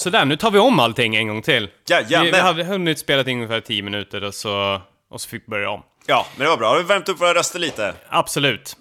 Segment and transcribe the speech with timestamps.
[0.00, 1.68] Sådär, nu tar vi om allting en gång till.
[1.88, 2.24] Jajamän.
[2.24, 4.80] Vi, vi hade hunnit spela in ungefär 10 minuter och så,
[5.10, 5.82] och så fick vi börja om.
[6.06, 6.68] Ja, men det var bra.
[6.68, 7.94] Har vi värmt upp våra röster lite?
[8.08, 8.76] Absolut.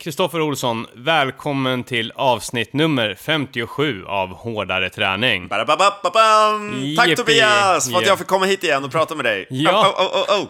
[0.00, 5.48] Kristoffer Olsson, välkommen till avsnitt nummer 57 av Hårdare träning.
[5.48, 7.16] Tack.
[7.16, 9.46] Tobias för att jag fick komma hit igen och prata med dig.
[9.50, 9.94] Ja.
[9.98, 10.48] Oh, oh, oh, oh.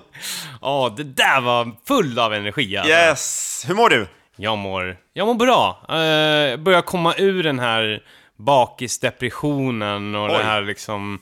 [0.60, 2.92] Ja, det där var full av energi alltså.
[2.92, 3.64] Yes!
[3.68, 4.06] Hur mår du?
[4.36, 5.80] Jag mår, jag mår bra.
[5.82, 8.02] Uh, börjar komma ur den här
[8.38, 10.32] bakisdepressionen och Oj.
[10.38, 11.20] det här liksom...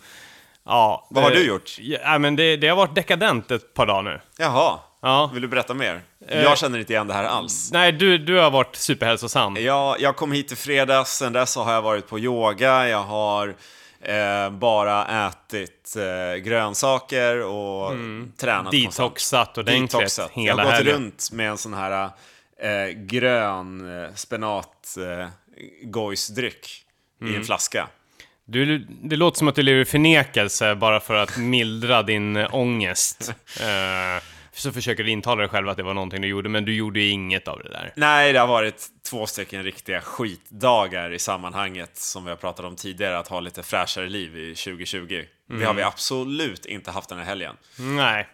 [0.64, 1.76] Ja, Vad har det- du gjort?
[1.78, 4.20] Ja, men det, det har varit dekadent ett par dagar nu.
[4.38, 4.78] Jaha.
[5.02, 5.30] Ja.
[5.32, 6.02] Vill du berätta mer?
[6.28, 6.42] Eh.
[6.42, 7.70] Jag känner inte igen det här alls.
[7.72, 9.56] Nej, du, du har varit superhälsosam.
[9.56, 13.54] Jag, jag kom hit i fredags, sen dess har jag varit på yoga, jag har
[14.00, 17.90] eh, bara ätit eh, grönsaker och
[18.36, 18.70] tränat konstant.
[18.70, 20.30] Detoxat ordentligt Detoxat.
[20.30, 20.94] hela Jag har gått helgen.
[20.94, 22.10] runt med en sån här
[22.60, 25.28] eh, grön eh, spenat eh,
[25.82, 26.82] gojsdryck
[27.20, 27.34] i Mm.
[27.36, 27.88] en flaska.
[28.44, 33.32] Du, det låter som att du lever i förnekelse bara för att mildra din ångest.
[33.60, 36.74] Eh, så försöker du intala dig själv att det var någonting du gjorde, men du
[36.74, 37.92] gjorde ju inget av det där.
[37.96, 42.76] Nej, det har varit två stycken riktiga skitdagar i sammanhanget som vi har pratat om
[42.76, 45.24] tidigare, att ha lite fräschare liv i 2020.
[45.48, 47.54] Det har vi absolut inte haft den här helgen.
[47.78, 48.28] Nej.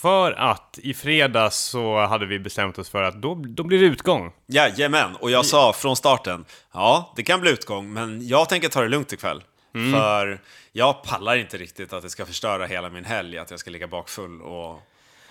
[0.00, 3.86] För att i fredags så hade vi bestämt oss för att då, då blir det
[3.86, 4.32] utgång.
[4.46, 8.82] Jajamän, och jag sa från starten, ja, det kan bli utgång, men jag tänker ta
[8.82, 9.42] det lugnt ikväll.
[9.92, 10.40] För
[10.72, 13.86] jag pallar inte riktigt att det ska förstöra hela min helg, att jag ska ligga
[13.86, 14.78] bakfull och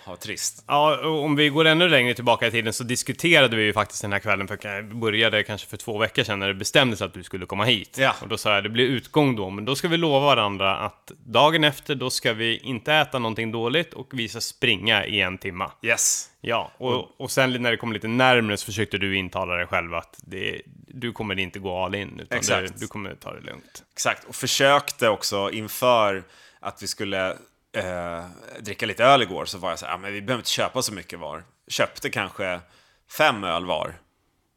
[0.04, 0.64] ha trist.
[0.66, 4.12] Ja, om vi går ännu längre tillbaka i tiden så diskuterade vi ju faktiskt den
[4.12, 7.46] här kvällen, för började kanske för två veckor sedan när det bestämdes att du skulle
[7.46, 7.96] komma hit.
[8.00, 8.14] Ja.
[8.22, 11.12] Och då sa jag, det blir utgång då, men då ska vi lova varandra att
[11.24, 15.38] dagen efter, då ska vi inte äta någonting dåligt och vi ska springa i en
[15.38, 15.72] timma.
[15.82, 16.30] Yes.
[16.40, 19.94] Ja, och, och sen när det kom lite närmre så försökte du intala dig själv
[19.94, 22.80] att det, du kommer inte gå all in, utan du, Exakt.
[22.80, 23.84] du kommer ta det lugnt.
[23.92, 26.24] Exakt, och försökte också inför
[26.60, 27.36] att vi skulle
[27.76, 28.24] eh,
[28.60, 30.82] dricka lite öl igår så var jag så här, ah, men vi behöver inte köpa
[30.82, 31.44] så mycket var.
[31.68, 32.60] Köpte kanske
[33.10, 33.94] fem öl var.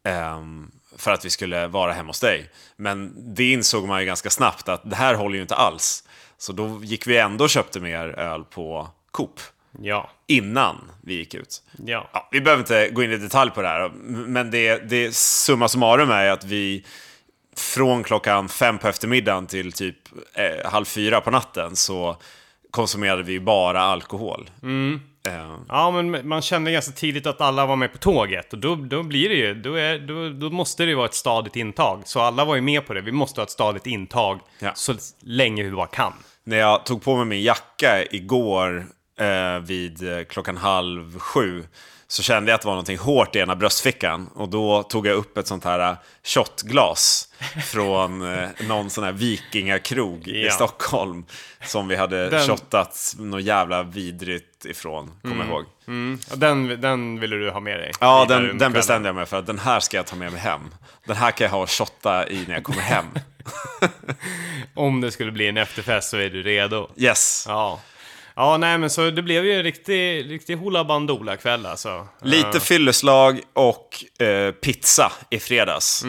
[0.07, 2.49] ehm, för att vi skulle vara hemma hos dig.
[2.75, 6.03] Men det insåg man ju ganska snabbt att det här håller ju inte alls.
[6.37, 9.39] Så då gick vi ändå och köpte mer öl på Coop
[9.81, 11.61] Ja, innan vi gick ut.
[11.85, 12.09] ja.
[12.13, 15.67] Ja, vi behöver inte gå in i detalj på det här, men det, det summa
[15.67, 16.85] summarum är att vi
[17.55, 19.97] från klockan fem på eftermiddagen till typ
[20.33, 22.17] eh, halv fyra på natten så
[22.73, 24.49] konsumerade vi bara alkohol.
[25.27, 28.75] Eh, Ja, men man kände ganska tidigt att alla var med på tåget och då,
[28.75, 32.01] då blir det ju, då, är, då, då måste det ju vara ett stadigt intag.
[32.05, 34.71] Så alla var ju med på det, vi måste ha ett stadigt intag Ja.
[34.75, 36.13] så länge vi bara kan.
[36.43, 38.85] när jag tog på mig min jacka igår
[39.19, 41.63] eh, vid eh, klockan halv sju
[42.13, 45.15] så kände jag att det var någonting hårt i ena bröstfickan och då tog jag
[45.15, 47.29] upp ett sånt här eh, shotglas
[47.65, 50.51] från eh, någon sån här vikingakrog i Ja.
[50.51, 51.25] Stockholm
[51.65, 55.65] som vi hade Den- shottat något jävla vidrigt ifrån, kommer jag ihåg.
[55.87, 56.19] Mm.
[56.35, 57.91] Den, den ville du ha med dig?
[57.99, 60.41] Ja, den, den bestämde jag mig för att den här ska jag ta med mig
[60.41, 60.61] hem.
[61.05, 63.05] Den här kan jag ha och shotta i när jag kommer hem.
[64.73, 66.89] Om det skulle bli en efterfest så är du redo.
[66.97, 67.45] Yes.
[67.47, 67.79] Ja.
[68.35, 72.07] Ja, nej men så det blev ju en riktig, riktig hoola bandoola kväll alltså.
[72.21, 76.03] Lite fylleslag och eh, pizza i fredags.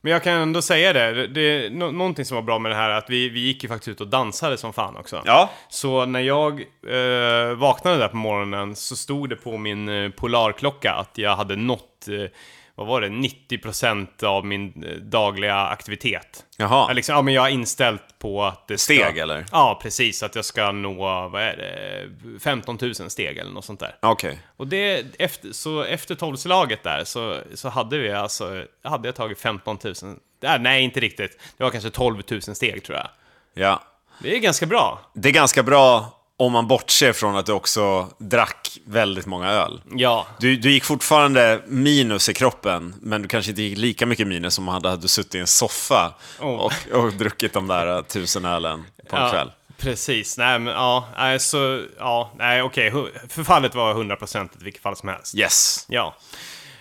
[0.00, 2.90] Men jag kan ändå säga det, det, nå- någonting som var bra med det här
[2.90, 5.22] är att vi, vi gick ju faktiskt ut och dansade som fan också.
[5.24, 10.10] Ja, Så när jag eh, vaknade där på morgonen så stod det på min eh,
[10.10, 12.30] polarklocka att jag hade nått, eh,
[12.78, 16.44] vad var det, 90% av min eh, dagliga aktivitet.
[16.56, 16.84] Jaha.
[16.88, 18.94] Jag, liksom, ja, men jag har inställt på att det ska...
[18.94, 19.46] Steg, eller?
[19.52, 20.22] Ja, precis.
[20.22, 23.96] Att jag ska nå, vad är det, 15 000 steg eller något sånt där.
[24.00, 24.38] okej.
[24.56, 29.40] Och det, efter, så efter tolvslaget där så, så hade vi alltså, hade jag tagit
[29.40, 29.94] 15 000,
[30.42, 33.08] äh, nej inte riktigt, det var kanske 12 000 steg tror jag.
[33.54, 33.82] Ja.
[34.22, 35.00] Det är ganska bra.
[35.14, 39.80] Det är ganska bra om man bortser från att du också drack väldigt många öl.
[39.94, 44.26] Ja, Du, du gick fortfarande minus i kroppen, men du kanske inte gick lika mycket
[44.26, 46.48] minus som om hade du suttit i en soffa Oh.
[46.48, 49.52] och, och druckit de där eh, tusen ölen på en ja kväll.
[49.78, 50.38] precis.
[50.38, 52.92] Nej men ja, nej, så, ja, nej okej,
[53.28, 55.34] förfallet var 100% i vilket fall som helst.
[55.34, 55.84] Yes.
[55.88, 56.14] Ja.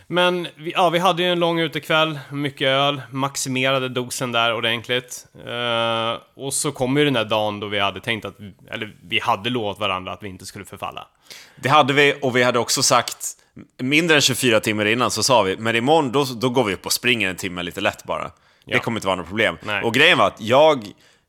[0.09, 5.25] Men vi, ja, vi hade ju en lång utekväll, mycket öl, maximerade dosen där ordentligt.
[5.48, 8.36] Eh, och så kom ju den där dagen då vi hade tänkt att,
[8.71, 11.07] eller vi hade lovat varandra att vi inte skulle förfalla.
[11.56, 13.18] Det hade vi, och vi hade också sagt,
[13.77, 16.86] mindre än 24 timmar innan så sa vi, men imorgon då, då går vi upp
[16.86, 18.24] och springer en timme lite lätt bara.
[18.24, 18.31] Det
[18.65, 18.80] Ja.
[18.80, 19.57] kommer inte vara något problem.
[19.62, 19.83] Nej.
[19.83, 20.83] Och grejen var att jag,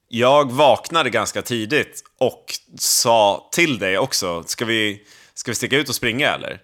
[0.08, 2.44] jag vaknade ganska tidigt och
[2.78, 5.02] sa till dig också, ska vi,
[5.34, 6.60] ska vi sticka ut och springa eller?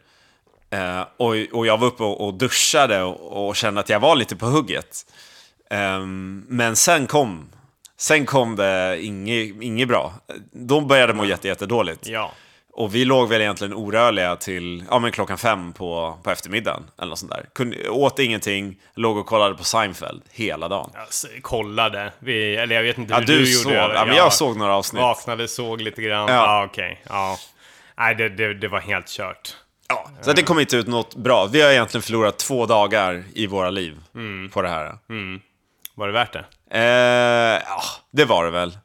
[0.75, 4.17] Eh, och, och jag var uppe och, och duschade och, och kände att jag var
[4.17, 5.07] lite på hugget.
[5.71, 7.49] Ehm, men sen kom
[7.97, 10.13] Sen kom det inget, inget bra.
[10.53, 12.07] De började må jätte, jättedåligt.
[12.07, 12.33] Ja.
[12.73, 16.83] Och vi låg väl egentligen orörliga till ja, men klockan fem på, på eftermiddagen.
[16.99, 17.47] Eller något sånt där.
[17.55, 20.91] Kunde, åt ingenting, låg och kollade på Seinfeld hela dagen.
[20.95, 22.13] Jag s- kollade.
[22.19, 23.73] Vi, eller jag vet inte Ja, hur du, du, såg.
[23.73, 23.95] gjorde.
[23.95, 25.03] Ja, men jag såg några avsnitt.
[25.03, 26.29] Vaknade, såg lite grann.
[26.29, 26.35] Ja.
[26.35, 27.03] Ja, okej.
[27.09, 27.39] Ja.
[27.99, 29.57] Nej, det, det, det var helt kört.
[29.89, 31.47] Ja, så det kom inte ut något bra.
[31.47, 33.97] Vi har egentligen förlorat två dagar i våra liv
[34.53, 34.99] på det här.
[35.95, 36.45] Var det värt det?
[36.71, 37.83] Eh, ja,
[38.13, 38.79] det var det väl.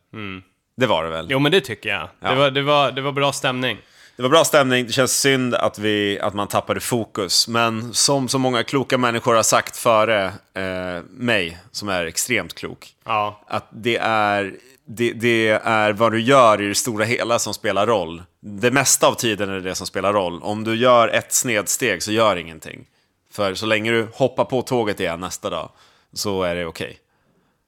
[0.77, 1.27] Det var det väl.
[1.29, 2.09] Jo, men det tycker jag.
[2.19, 2.29] Ja.
[2.29, 3.77] Det, var, det, var, det var bra stämning.
[4.15, 7.47] Det var bra stämning, det känns synd att, vi, att man tappade fokus.
[7.47, 12.87] Men som så många kloka människor har sagt före eh, mig, som är extremt klok,
[13.05, 13.41] Ja.
[13.47, 14.53] att det är,
[14.91, 18.24] det, det är vad du gör i det stora hela som spelar roll.
[18.39, 20.39] Det mesta av tiden är det som spelar roll.
[20.44, 22.86] Om du gör ett snedsteg så gör ingenting.
[23.31, 25.69] För så länge du hoppar på tåget igen nästa dag
[26.13, 26.97] så är det okej.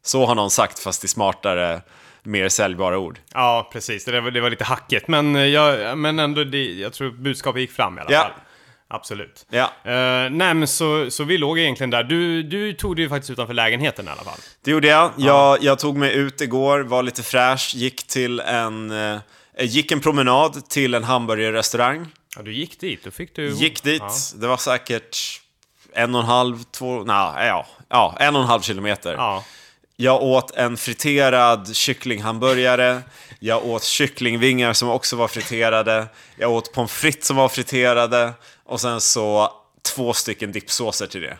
[0.03, 1.81] Så har någon sagt, fast i smartare,
[2.23, 3.19] mer säljbara ord.
[3.33, 4.05] Ja, precis.
[4.05, 7.61] Det var, det var lite hackigt, men, eh, jag, men ändå, det, jag tror budskapet
[7.61, 8.21] gick fram i alla Ja.
[8.21, 8.31] fall.
[8.93, 9.45] Absolut.
[9.49, 9.63] Ja.
[9.83, 12.03] Eh, nej, men så, så vi låg egentligen där.
[12.03, 14.39] Du, du tog det ju faktiskt utanför lägenheten i alla fall.
[14.63, 15.11] Det gjorde jag.
[15.17, 15.63] jag.
[15.63, 19.19] Jag tog mig ut igår, var lite fräsch, gick till en, eh,
[19.59, 22.07] gick en promenad till en hamburgerrestaurang.
[22.35, 23.03] Ja, du gick dit.
[23.03, 23.49] Då fick du...
[23.49, 24.09] Gick dit, Ja.
[24.35, 25.17] det var säkert
[25.93, 29.13] en och en halv, två, nej, ja, ja, en och en halv kilometer.
[29.13, 29.43] Ja.
[29.95, 33.01] Jag åt en friterad kycklinghamburgare.
[33.39, 36.05] Jag åt kycklingvingar som också var friterade.
[36.37, 38.33] Jag åt pommes frites som var friterade.
[38.71, 39.53] Och sen så
[39.95, 41.37] två stycken dippsåser till det.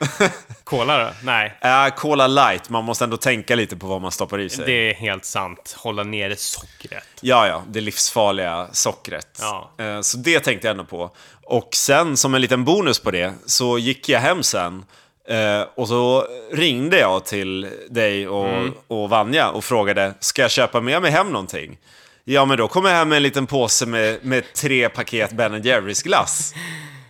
[0.64, 1.10] Cola då?
[1.22, 1.58] Nej.
[1.62, 4.66] Äh, Cola light, man måste ändå tänka lite på vad man stoppar i sig.
[4.66, 5.74] Det är helt sant.
[5.78, 7.04] Hålla nere sockret.
[7.20, 9.38] Ja, ja, det livsfarliga sockret.
[9.40, 9.70] Ja.
[9.78, 11.10] Eh, Så det tänkte jag ändå på.
[11.44, 14.84] Och sen, som en liten bonus på det, så gick jag hem sen.
[15.28, 18.74] eh, Och så ringde jag till dig och, Mm.
[18.88, 21.78] och Vanja och frågade, ska jag köpa med mig hem någonting?
[22.24, 25.62] Ja, men då kom jag hem med en liten påse med, med tre paket Ben
[25.62, 26.54] Jerrys glass.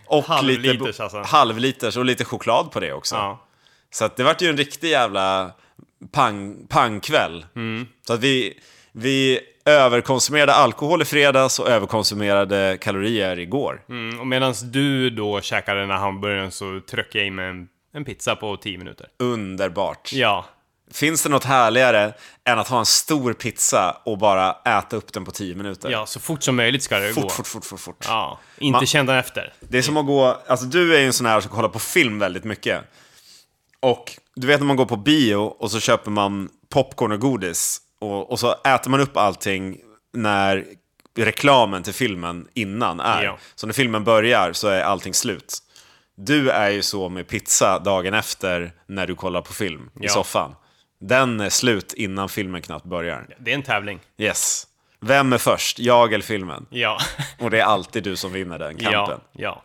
[0.05, 1.21] Och Halvliters lite, alltså.
[1.21, 3.15] Halvliters och lite choklad på det också.
[3.15, 3.45] Ja.
[3.91, 5.51] Så det vart ju en riktig jävla
[6.11, 7.45] pang, pangkväll.
[7.55, 7.87] Mm.
[8.07, 8.59] Så att vi,
[8.91, 13.81] vi överkonsumerade alkohol i fredags och överkonsumerade kalorier igår.
[13.89, 17.67] Mm, och medan du då käkade den här hamburgaren så tryckte jag in med en,
[17.93, 19.07] en pizza på 10 minuter.
[19.19, 20.13] Underbart.
[20.13, 20.45] Ja.
[20.93, 22.13] Finns det något härligare
[22.45, 25.89] än att ha en stor pizza och bara äta upp den på 10 minuter?
[25.89, 27.21] Ja, så fort som möjligt ska det gå.
[27.21, 28.05] Fort, fort, fort, fort, fort.
[28.07, 28.39] Ja.
[28.57, 29.53] Inte Man- kända efter.
[29.59, 31.79] Det är som att gå, alltså du är ju en sån här som kollar på
[31.79, 32.81] film väldigt mycket.
[33.79, 37.81] Och du vet när man går på bio och så köper man popcorn och godis
[37.99, 39.77] och, och så äter man upp allting
[40.13, 40.65] när
[41.17, 43.23] reklamen till filmen innan är.
[43.23, 43.37] Ja.
[43.55, 45.57] Så när filmen börjar så är allting slut.
[46.15, 50.09] Du är ju så med pizza dagen efter när du kollar på film i Ja.
[50.13, 50.55] soffan.
[51.07, 53.27] Den är slut innan filmen knappt börjar.
[53.39, 53.99] Det är en tävling.
[54.17, 54.67] Yes.
[54.99, 55.79] Vem är först?
[55.79, 56.65] Jag eller filmen?
[56.69, 56.97] Ja.
[57.39, 59.19] Och det är alltid du som vinner den kampen.
[59.31, 59.63] Ja, ja.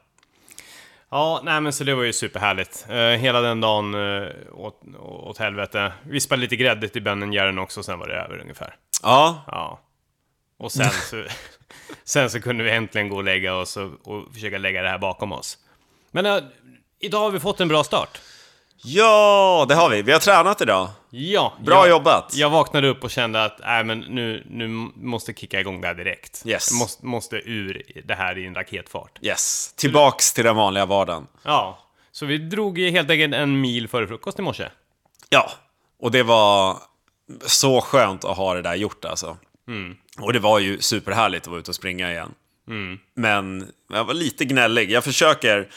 [1.10, 2.86] Ja, nej men så det var ju superhärligt.
[2.90, 5.92] Uh, hela den dagen uh, åt, åt helvete.
[6.02, 8.76] Vi spelade lite grädde till Ben Jerryn också, sen var det över ungefär.
[9.02, 9.80] Ja, Ja.
[10.58, 11.24] Och sen så,
[12.04, 14.98] sen så kunde vi äntligen gå och lägga oss och, och försöka lägga det här
[14.98, 15.58] bakom oss.
[16.10, 16.38] Men eh,
[17.00, 18.20] idag har vi fått en bra start.
[18.76, 20.02] Ja, det har vi.
[20.02, 20.88] Vi har tränat idag.
[21.10, 22.34] Ja, Bra jag, jobbat.
[22.34, 25.94] Jag vaknade upp och kände att nej, men nu, nu måste kicka igång det här
[25.94, 26.42] direkt.
[26.46, 26.68] Yes.
[26.70, 29.18] Jag måste, måste ur det här i en raketfart.
[29.22, 31.26] Yes, tillbaks till den vanliga vardagen.
[31.42, 31.78] Ja,
[32.12, 34.68] så vi drog helt enkelt en mil före frukost i morse.
[35.28, 35.50] Ja,
[36.00, 36.76] och det var
[37.46, 39.36] så skönt att ha det där gjort alltså.
[40.20, 42.34] Och det var ju superhärligt att vara ute och springa igen.
[43.14, 44.90] Men jag var lite gnällig.
[44.90, 45.68] Jag försöker,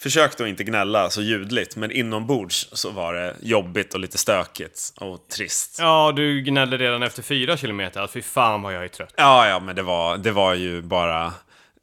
[0.00, 4.92] försökte att inte gnälla så ljudligt, men inombords så var det jobbigt och lite stökigt
[4.96, 5.76] och trist.
[5.78, 9.14] Ja, du gnällde redan efter fyra kilometer att fy fan vad jag är trött.
[9.16, 11.32] Ja, ja, men det var, det var ju bara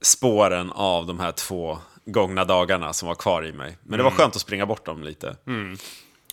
[0.02, 3.78] spåren av de här två gångna dagarna som var kvar i mig.
[3.84, 5.36] Men det var skönt att springa bort dem lite.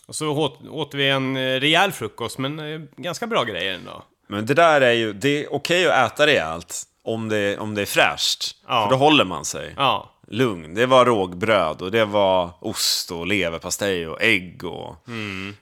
[0.06, 4.04] Och så åt, åt vi en eh, rejäl frukost, men eh, ganska bra grejer ändå.
[4.28, 7.82] Men det där är ju, det är okej att äta rejält om det, om det
[7.82, 8.56] är fräscht.
[8.68, 8.84] Ja.
[8.84, 9.74] För då håller man sig.
[9.76, 10.74] Ja, Lugn.
[10.74, 14.96] Det var rågbröd och det var ost och leverpastej och ägg och...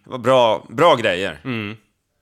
[0.04, 1.40] Det var bra, bra grejer.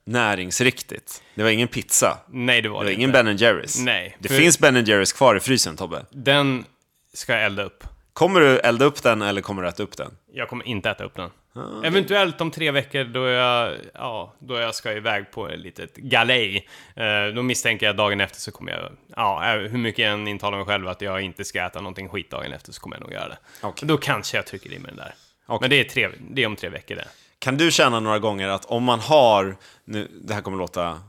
[0.05, 1.23] Näringsriktigt.
[1.35, 2.17] Det var ingen pizza.
[2.29, 3.11] nej det var Det det var ingen.
[3.11, 3.79] Ben Jerrys.
[3.79, 6.05] Nej, Det för- finns Ben Jerrys kvar i frysen, Tobbe.
[6.11, 6.65] Den
[7.13, 7.83] ska jag elda upp.
[8.13, 10.11] Kommer du elda upp den eller kommer du äta upp den?
[10.33, 11.29] Jag kommer inte äta upp den.
[11.53, 15.95] Ah, Eventuellt om tre veckor då jag, ja, då jag ska iväg på ett litet
[15.95, 16.67] galej.
[16.95, 20.57] Eh, då misstänker jag dagen efter så kommer jag, ja, hur mycket jag än intalar
[20.57, 23.13] mig själv att jag inte ska äta någonting skit dagen efter så kommer jag nog
[23.13, 23.37] göra det.
[23.61, 23.87] Okej.
[23.87, 25.13] Då kanske jag trycker i mig den där.
[25.45, 25.57] Okej.
[25.61, 27.07] Men det är, tre, det är om tre veckor det.
[27.39, 29.55] Kan du känna några gånger att om man har,
[29.85, 31.01] nu, det här kommer låta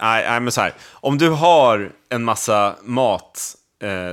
[0.00, 0.74] Nej, nej, men så här.
[0.92, 3.63] Om du har en massa mat, eh,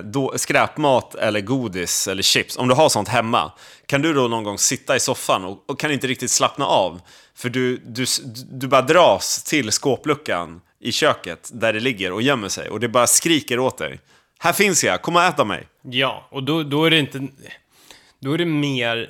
[0.03, 3.51] då, skräpmat eller godis eller chips, om du har sånt hemma,
[3.86, 7.01] kan du då någon gång sitta i soffan och, och kan inte riktigt slappna av?
[7.36, 8.06] För du, du,
[8.51, 12.88] du bara dras till skåpluckan i köket där det ligger och gömmer sig och det
[12.88, 14.00] bara skriker åt dig.
[14.39, 15.68] Här finns jag, kom och ät av mig.
[15.82, 17.27] Ja, och då, då är det inte...
[18.20, 19.10] Då är det mer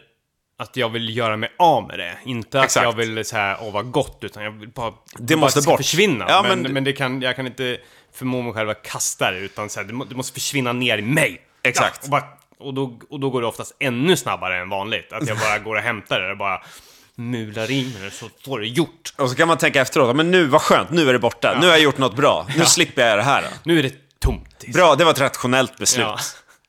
[0.57, 2.17] att jag vill göra mig av med det.
[2.25, 2.83] Inte att Exakt.
[2.83, 4.93] jag vill säga åh vad gott, utan jag vill bara...
[5.17, 5.79] Det bara måste ska bort.
[5.79, 6.25] försvinna.
[6.29, 7.77] Ja, men men- men, det kan, jag kan inte
[8.13, 10.97] förmå mig själv att kasta det, utan så här, det, må, det måste försvinna ner
[10.97, 11.41] i mig.
[11.63, 11.99] Exakt.
[12.01, 12.23] Ja, och, bara,
[12.59, 15.13] och, då, och då går det oftast ännu snabbare än vanligt.
[15.13, 16.61] Att jag bara går och hämtar det och bara
[17.15, 19.13] mular in det så får det gjort.
[19.17, 21.65] Och så kan man tänka efteråt, men nu, vad skönt, nu är det borta, nu
[21.65, 23.45] har jag gjort något bra, nu slipper jag det här.
[23.63, 24.65] Nu är det tomt.
[24.73, 26.05] Bra, det var ett rationellt beslut.
[26.05, 26.19] Ja.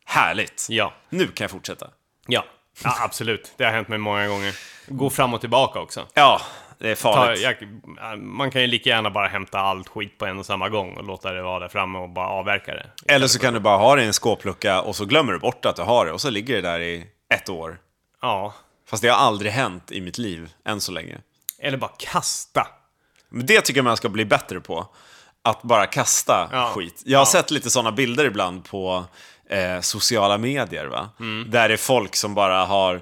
[0.04, 0.66] Härligt.
[0.70, 0.94] Ja.
[1.10, 1.86] Nu kan jag fortsätta.
[2.26, 2.44] Ja.
[2.84, 3.52] ja, absolut.
[3.56, 4.54] Det har hänt mig många gånger.
[4.86, 6.06] Gå fram och tillbaka också.
[6.14, 6.40] Ja,
[6.82, 7.40] det är Ta, farligt.
[7.42, 10.96] jag, man kan ju lika gärna bara hämta allt skit på en och samma gång
[10.96, 12.86] och låta det vara där framme och bara avverka det.
[13.08, 15.64] Eller så kan du bara ha det i en skåplucka och så glömmer du bort
[15.64, 17.78] att du har det och så ligger det där i ett år.
[18.22, 18.54] Ja.
[18.88, 21.18] Fast det har aldrig hänt i mitt liv, än så länge.
[21.58, 22.66] Eller bara kasta.
[23.28, 24.86] Men det tycker jag man ska bli bättre på.
[25.44, 26.70] Att bara kasta Ja.
[26.74, 27.02] skit.
[27.04, 27.26] Jag har Ja.
[27.30, 29.04] sett lite sådana bilder ibland på
[29.50, 31.08] eh, sociala medier, va?
[31.20, 31.50] Mm.
[31.50, 33.00] Där det är folk som bara har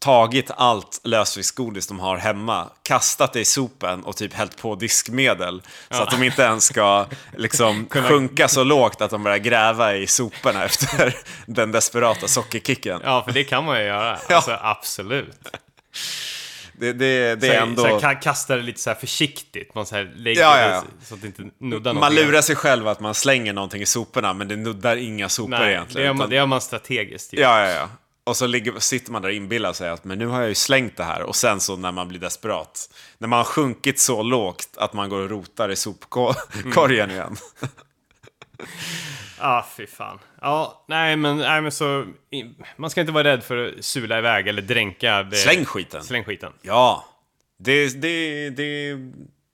[0.00, 5.62] tagit allt lösviktsgodis de har hemma, kastat det i sopen och typ hällt på diskmedel.
[5.90, 10.06] Så att de inte ens ska liksom sjunka så lågt att de börjar gräva i
[10.06, 13.00] soporna efter den desperata sockerkicken.
[13.04, 14.18] Ja, för det kan man ju göra.
[14.28, 14.36] Ja.
[14.36, 15.48] Alltså, absolut.
[16.80, 17.82] Det, det, det Så, är ändå...
[17.82, 19.74] så här, ka- kasta det lite så här försiktigt.
[19.74, 20.84] Man så här lägger Ja, ja, ja.
[21.04, 22.00] så att det inte nuddar något.
[22.00, 25.50] Man lurar sig själv att man slänger någonting i soporna, men det nuddar inga sopor
[25.50, 26.02] Nej, egentligen.
[26.02, 27.32] det gör, man, utan- det gör man strategiskt.
[27.32, 27.40] ju.
[27.40, 27.88] Ja, ja, ja.
[28.28, 30.54] Och så ligger, sitter man där och inbillar sig att men nu har jag ju
[30.54, 31.22] slängt det här.
[31.22, 35.08] Och sen så när man blir desperat, när man har sjunkit så lågt att man
[35.08, 37.36] går och rotar i sopkorgen igen.
[39.40, 40.18] Ja, fy fan.
[40.40, 42.06] Ja, nej men, nej, men så...
[42.76, 45.22] Man ska inte vara rädd för att sula iväg eller dränka.
[45.22, 46.04] Det, Släng skiten.
[46.04, 46.52] Släng skiten.
[46.62, 47.04] Ja,
[47.58, 48.96] det, det, det,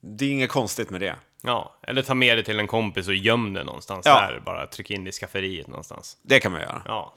[0.03, 1.17] det är inget konstigt med det.
[1.43, 4.21] Ja, eller ta med det till en kompis och göm det någonstans Ja.
[4.21, 4.41] där.
[4.45, 6.17] Bara tryck in det i skafferiet någonstans.
[6.23, 6.83] Det kan man göra.
[6.85, 7.15] Ja.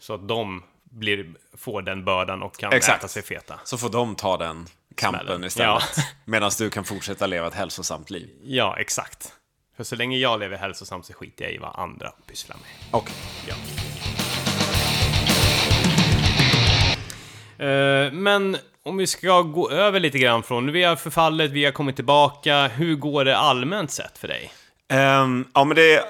[0.00, 1.26] Så att de blir,
[1.56, 2.98] får den bördan och kan Exakt.
[2.98, 3.60] äta sig feta.
[3.64, 5.44] Så får de ta den kampen Smällen.
[5.44, 5.82] istället.
[5.96, 6.02] Ja.
[6.24, 8.30] Medan du kan fortsätta leva ett hälsosamt liv.
[8.42, 9.32] Ja, exakt.
[9.76, 12.94] För så länge jag lever hälsosamt så skiter jag i vad andra pysslar med.
[13.00, 13.10] Och
[13.48, 13.54] Ja.
[17.66, 21.72] Eh, men om vi ska gå över lite grann från, vi har förfallit, vi har
[21.72, 22.68] kommit tillbaka.
[22.68, 24.52] Hur går det allmänt sett för dig?
[24.88, 26.04] Ehm, ja, men det...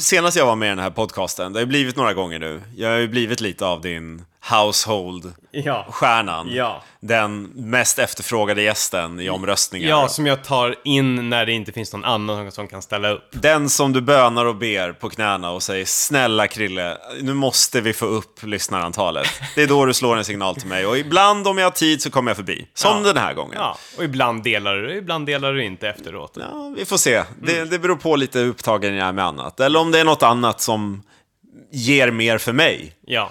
[0.00, 2.60] Senast jag var med i den här podcasten, det har ju blivit några gånger nu.
[2.76, 6.48] Jag har ju blivit lite av din household-stjärnan.
[6.54, 6.82] Ja.
[7.00, 9.88] Den mest efterfrågade gästen i omröstningar.
[9.88, 13.28] Ja, som jag tar in när det inte finns någon annan som kan ställa upp.
[13.30, 17.92] Den som du bönar och ber på knäna och säger snälla Krille, nu måste vi
[17.92, 19.26] få upp lyssnarantalet.
[19.54, 22.02] Det är då du slår en signal till mig och ibland om jag har tid
[22.02, 22.66] så kommer jag förbi.
[22.74, 23.02] Som Ja.
[23.12, 23.54] den här gången.
[23.58, 26.36] Ja, och ibland delar du, ibland delar du inte efteråt.
[26.40, 27.22] Ja, vi får se.
[27.42, 29.60] Det, det beror på lite hur upptagen jag är med annat.
[29.60, 31.02] Eller om det är något annat som
[31.72, 32.92] ger mer för mig.
[33.06, 33.30] Ja.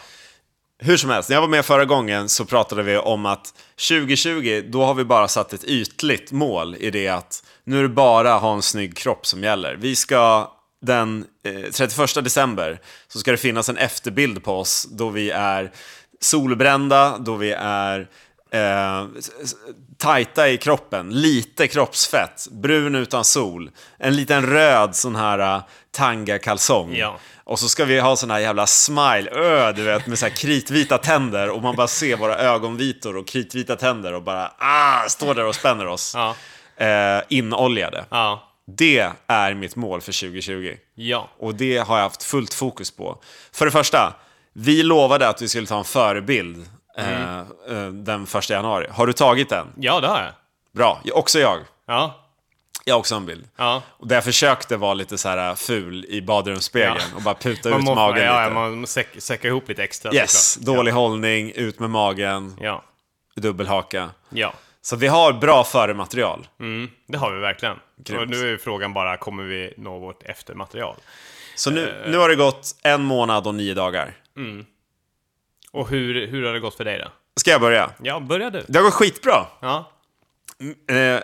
[0.79, 3.53] Hur som helst, när jag var med förra gången så pratade vi om att
[3.89, 7.89] 2020, då har vi bara satt ett ytligt mål i det att nu är det
[7.89, 9.75] bara ha en snygg kropp som gäller.
[9.75, 15.10] Vi ska den eh, 31 december så ska det finnas en efterbild på oss då
[15.10, 15.72] vi är
[16.19, 18.00] solbrända, då vi är
[18.51, 19.07] eh,
[19.97, 26.95] tajta i kroppen, lite kroppsfett, brun utan sol, en liten röd sån här uh, tanga-kalsong.
[26.95, 27.19] Ja.
[27.43, 30.35] Och så ska vi ha sån här jävla smile, ö, du vet, med så här
[30.35, 35.35] kritvita tänder och man bara ser våra ögonvitor och kritvita tänder och bara ah, står
[35.35, 36.15] där och spänner oss.
[36.15, 36.35] Ja.
[36.85, 38.05] Eh, inoljade.
[38.09, 38.43] Ja.
[38.77, 40.75] Det är mitt mål för 2020.
[40.95, 41.29] Ja.
[41.39, 43.21] Och det har jag haft fullt fokus på.
[43.51, 44.13] För det första,
[44.53, 48.87] vi lovade att vi skulle ta en förebild eh, eh, den första januari.
[48.91, 49.67] Har du tagit den?
[49.77, 50.31] Ja, det har jag.
[50.73, 51.59] Bra, också jag.
[51.87, 52.23] Ja.
[52.85, 53.47] Jag har också en bild.
[53.57, 53.81] Ja.
[53.89, 57.15] Och där jag försökte vara lite så här ful i badrumsspegeln Ja.
[57.15, 58.43] och bara puta Man ut må- magen ja, lite.
[58.43, 60.13] Ja, man säck, säcka ihop lite extra.
[60.13, 60.75] Yes, såklart.
[60.75, 62.83] dålig hållning, ut med magen, Ja.
[63.35, 64.09] dubbelhaka.
[64.29, 64.53] Ja.
[64.81, 66.47] Så vi har bra förematerial.
[66.59, 67.75] Mm, det har vi verkligen.
[68.03, 68.21] Grymt.
[68.21, 70.95] Och nu är frågan bara, kommer vi nå vårt eftermaterial?
[71.55, 72.11] Så nu, Eh.
[72.11, 74.13] nu har det gått en månad och nio dagar.
[75.71, 77.12] Och hur, hur har det gått för dig då?
[77.39, 77.89] Ska jag börja?
[78.03, 78.63] Ja, börja du.
[78.67, 79.45] Det har gått skitbra.
[79.59, 79.91] Ja.
[80.95, 81.21] Eh,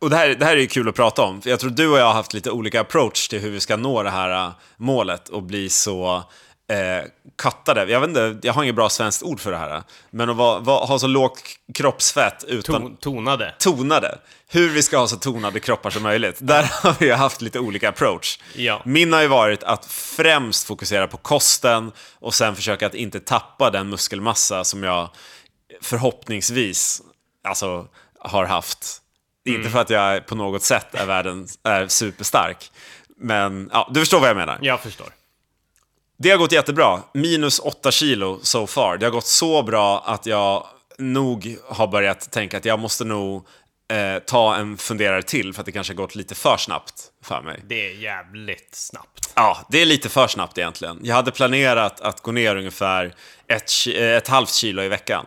[0.00, 1.88] och det här, det här är ju kul att prata om, för jag tror du
[1.88, 4.52] och jag har haft lite olika approach till hur vi ska nå det här eh,
[4.76, 6.24] målet och bli så
[6.68, 7.90] eh, kattade.
[7.90, 9.82] Jag vet inte, jag har inget bra svenskt ord för det här.
[10.10, 11.42] Men att vara, vara, ha så lågt
[11.74, 12.82] kroppsfett utan...
[12.82, 13.54] ton, tonade.
[13.58, 14.18] tonade.
[14.48, 16.36] Hur vi ska ha så tonade kroppar som möjligt.
[16.40, 18.38] Där har vi haft lite olika approach.
[18.54, 18.82] Ja.
[18.84, 23.70] Min har ju varit att främst fokusera på kosten och sen försöka att inte tappa
[23.70, 25.10] den muskelmassa som jag
[25.82, 27.02] förhoppningsvis
[27.44, 27.86] alltså,
[28.18, 29.02] har haft.
[29.44, 32.70] Inte för att jag på något sätt är, världen, är superstark.
[33.16, 34.58] Men ja, du förstår vad jag menar.
[34.62, 35.08] Jag förstår.
[36.18, 37.02] Det har gått jättebra.
[37.14, 38.96] Minus 8 kilo so far.
[38.96, 40.66] Det har gått så bra att jag
[40.98, 43.46] nog har börjat tänka att jag måste nog
[43.92, 46.94] eh, ta en funderare till för att det kanske har gått lite för snabbt
[47.24, 47.60] för mig.
[47.64, 49.32] Det är jävligt snabbt.
[49.34, 51.00] Ja, det är lite för snabbt egentligen.
[51.02, 53.14] Jag hade planerat att gå ner ungefär
[53.48, 55.26] ett, eh, ett halvt kilo i veckan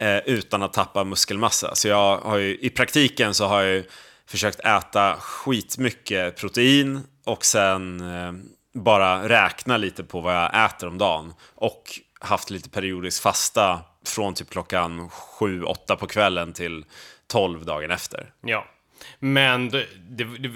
[0.00, 1.74] eh, utan att tappa muskelmassa.
[1.74, 3.84] Så jag har ju, i praktiken så har jag ju
[4.26, 8.32] försökt äta skitmycket protein och sen eh,
[8.76, 11.34] bara räkna lite på vad jag äter om dagen.
[11.54, 16.84] Och haft lite periodisk fasta från typ klockan 7-8 på kvällen till
[17.26, 18.32] 12 dagen efter.
[18.40, 18.66] Ja.
[19.18, 20.48] Men det, det, det,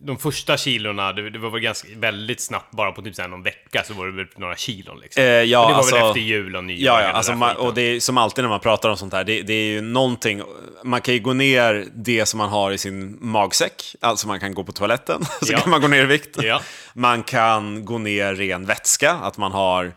[0.00, 3.28] de första kilorna, det, det var väl ganska, väldigt snabbt, bara på typ så här
[3.28, 5.22] någon vecka så var det väl några kilon liksom.
[5.22, 6.86] Eh, ja, det var alltså- väl efter jul och nyår.
[6.86, 9.24] Ja, ja alltså man, och det är som alltid när man pratar om sånt här,
[9.24, 10.42] det, det är ju någonting,
[10.84, 14.54] man kan ju gå ner det som man har i sin magsäck, alltså man kan
[14.54, 15.58] gå på toaletten, så Ja.
[15.58, 16.42] kan man gå ner i vikt.
[16.42, 16.60] Ja.
[16.94, 19.92] Man kan gå ner ren vätska, att man har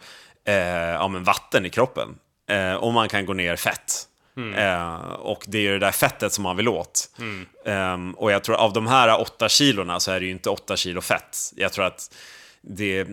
[0.48, 2.10] eh, ja, men vatten i kroppen.
[2.50, 4.04] Eh, och man kan gå ner fett.
[4.56, 7.10] Eh, och det är ju det där fettet som man vill åt.
[7.66, 10.76] Ehm, och jag tror av de här åtta kilorna så är det ju inte åtta
[10.76, 11.38] kilo fett.
[11.56, 12.16] Jag tror att
[12.62, 13.06] det, äh,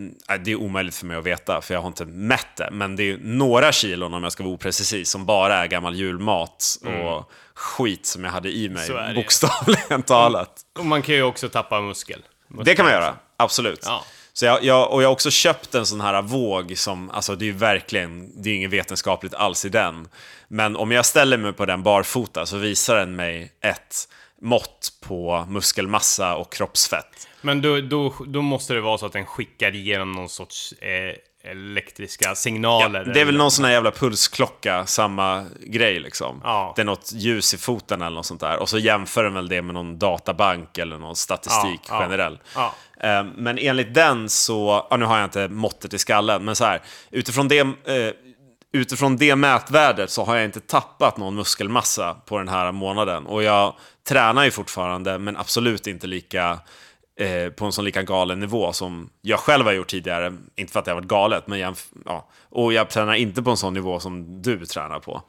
[0.44, 2.68] det är omöjligt för mig att veta, för jag har inte mätt det.
[2.72, 6.78] Men det är några kilon, om jag ska vara oprecis, som bara är gammal julmat
[7.08, 10.60] och skit som jag hade i mig, bokstavligen talat.
[10.78, 12.22] Och man kan ju också tappa muskel.
[12.64, 13.80] Det kan man göra, absolut.
[13.84, 14.04] Ja.
[14.34, 17.44] Så jag, jag, och jag har också köpt en sån här våg som, alltså det
[17.44, 20.08] är ju verkligen, det är inget vetenskapligt alls i den.
[20.48, 24.08] Men om jag ställer mig på den barfota så visar den mig ett
[24.40, 27.28] mått på muskelmassa och kroppsfett.
[27.40, 31.16] Men då, då, då måste det vara så att den skickar igenom någon sorts eh,
[31.44, 33.04] elektriska signaler.
[33.04, 36.40] Det är väl någon sån här jävla pulsklocka, samma grej liksom.
[36.44, 36.72] Ja.
[36.76, 38.58] Det är något ljus i foten eller något sånt där.
[38.58, 42.38] Och så jämför den väl det med någon databank eller någon statistik Ja, ja, generell.
[42.54, 42.74] ja.
[43.00, 46.64] Eh, Men enligt den så, ja, nu har jag inte måttet i skallen, men så
[46.64, 48.12] här, utifrån det, eh,
[48.72, 53.26] utifrån det mätvärdet så har jag inte tappat någon muskelmassa på den här månaden.
[53.26, 53.74] Och jag
[54.08, 56.58] tränar ju fortfarande, men absolut inte lika
[57.20, 60.36] eh, på en sån lika galen nivå som jag själv har gjort tidigare.
[60.56, 62.28] Inte för att det har varit galet, men jag, ja.
[62.48, 65.22] Och jag tränar inte på en sån nivå som du tränar på.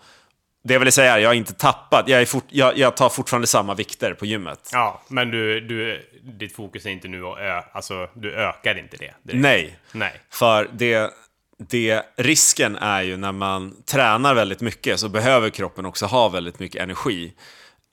[0.64, 3.74] Det vill säga, jag har inte tappat, jag, är fort, jag, jag tar fortfarande samma
[3.74, 4.70] vikter på gymmet.
[4.74, 8.98] Ja, men du, du, ditt fokus är inte nu att ö, alltså du ökar inte
[8.98, 9.14] det.
[9.24, 9.42] direkt.
[9.42, 10.22] Nej, Nej.
[10.30, 11.14] För det,
[11.58, 16.60] det, risken är ju när man tränar väldigt mycket så behöver kroppen också ha väldigt
[16.60, 17.34] mycket energi.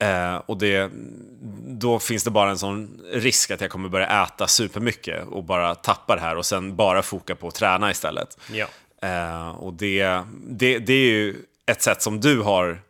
[0.01, 0.91] Eh, och det,
[1.67, 5.75] då finns det bara en sån risk att jag kommer börja äta supermycket och bara
[5.75, 8.37] tappa det här och sen bara foka på att träna istället.
[8.51, 8.67] Ja.
[9.01, 11.35] Eh, och det, det, det är ju
[11.65, 12.81] ett sätt som du har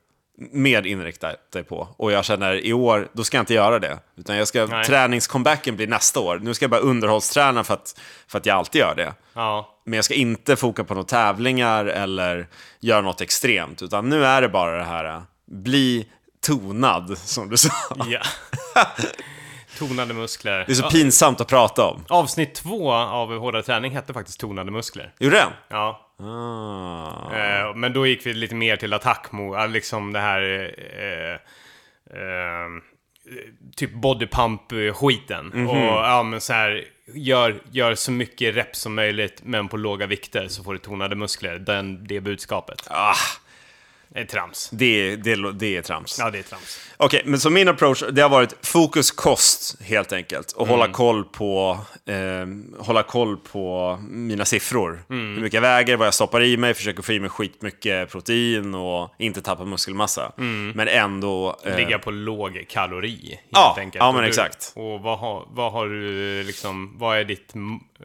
[0.52, 1.88] mer inriktat dig på.
[1.98, 4.00] Och jag känner i år, då ska jag inte göra det.
[4.16, 4.86] Utan jag ska, Nej.
[4.86, 6.40] träningscomebacken blir nästa år.
[6.44, 9.14] Nu ska jag bara underhållsträna för att, för att jag alltid gör det.
[9.34, 9.78] Ja.
[9.86, 12.48] Men jag ska inte foka på några tävlingar eller
[12.80, 13.82] göra något extremt.
[13.82, 16.08] Utan nu är det bara det här, äh, bli
[16.42, 17.72] tonad, som du sa.
[18.08, 18.22] ja.
[19.78, 20.64] Tonade muskler.
[20.66, 22.06] Det är så pinsamt att prata om.
[22.10, 25.14] Avsnitt två av Hårda Träning hette faktiskt Tonade muskler.
[25.20, 25.52] Gjorde den?
[25.68, 26.08] Ja.
[26.20, 27.36] Ah.
[27.36, 30.74] Eh, men då gick vi lite mer till attack mot, liksom det här...
[31.00, 31.34] Eh,
[32.20, 32.68] eh,
[33.76, 35.52] typ bodypump-skiten.
[35.54, 35.70] Mhm.
[35.70, 40.08] Och ja, men så här, gör, gör så mycket reps som möjligt, men på låga
[40.08, 41.60] vikter så får du tonade muskler.
[41.60, 42.88] Den, det budskapet.
[42.90, 43.16] Ah,
[44.14, 44.70] Det är trams.
[44.74, 46.16] det, det, det är trams.
[46.20, 46.80] Ja, det är trams.
[46.98, 50.52] Okej, men så min approach, det har varit fokus kost helt enkelt.
[50.52, 52.16] Och hålla, koll på, eh,
[52.86, 55.04] hålla koll på mina siffror.
[55.10, 58.76] Hur mycket jag väger, vad jag stoppar i mig, försöker få i mig skitmycket protein
[58.76, 60.32] och inte tappa muskelmassa.
[60.76, 61.56] Men ändå...
[61.66, 64.00] eh, Ligga på låg kalori, helt Ja, enkelt.
[64.02, 64.72] ja, men Och du, exakt.
[64.76, 67.52] Och vad har, vad har du liksom, vad är ditt,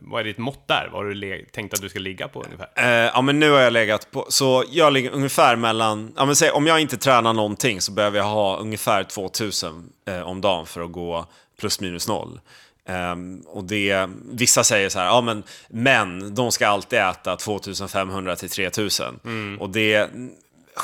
[0.00, 0.88] vad är ditt mått där?
[0.92, 2.68] Vad har du tänkt att du ska ligga på ungefär?
[2.76, 4.26] Eh, ja, men nu har jag legat på...
[4.28, 5.95] Så jag ligger ungefär mellan...
[6.16, 10.20] Ja, men säg, om jag inte tränar någonting så behöver jag ha ungefär 2000 eh,
[10.20, 11.26] om dagen för att gå
[11.60, 12.40] plus minus noll.
[12.88, 18.36] Ehm, och det, vissa säger så här, ja men män, de ska alltid äta 2500
[18.36, 19.58] till 3000.
[19.60, 20.10] Och det,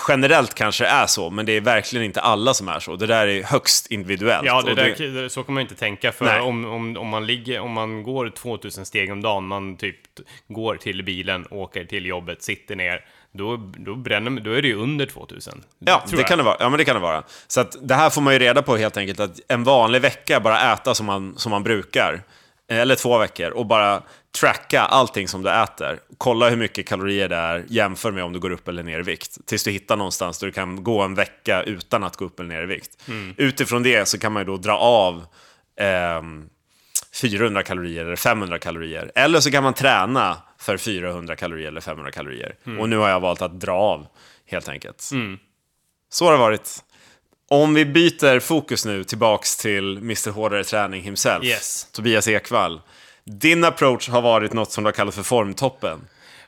[0.08, 2.96] generellt kanske är så, men det är verkligen inte alla som är så.
[2.96, 4.46] Det där är högst individuellt.
[4.46, 6.40] Ja, det där, så kan man inte tänka för Nej.
[6.40, 9.96] om, om, om, man ligger, om man går 2000 steg om dagen, man typ
[10.48, 14.76] går till bilen, åker till jobbet, sitter ner, då, då, bränner, då är det ju
[14.76, 15.62] under 2000.
[15.78, 16.26] Ja, det jag.
[16.26, 16.56] kan det vara.
[16.60, 17.22] Ja, men det kan det vara.
[17.46, 20.40] Så att det här får man ju reda på helt enkelt, att en vanlig vecka
[20.40, 22.22] bara äta som man, som man brukar.
[22.68, 24.02] Eller två veckor, och bara
[24.40, 25.98] tracka allting som du äter.
[26.18, 29.02] Kolla hur mycket kalorier det är, jämför med om du går upp eller ner i
[29.02, 29.38] vikt.
[29.46, 32.54] Tills du hittar någonstans där du kan gå en vecka utan att gå upp eller
[32.54, 32.90] ner i vikt.
[33.36, 35.24] Utifrån det så kan man ju då dra av
[35.80, 36.48] ehm,
[37.22, 39.12] 400 kalorier eller 500 kalorier.
[39.14, 42.54] Eller så kan man träna för 400 kalorier eller 500 kalorier.
[42.80, 44.06] Och nu har jag valt att dra av,
[44.46, 45.10] helt enkelt.
[46.12, 46.78] Så har det varit.
[47.50, 51.88] Om vi byter fokus nu tillbaks till Mr Hårdare Träning himself, Yes.
[51.92, 52.80] Tobias Ekvall.
[53.24, 56.00] Din approach har varit något som du har kallat för formtoppen.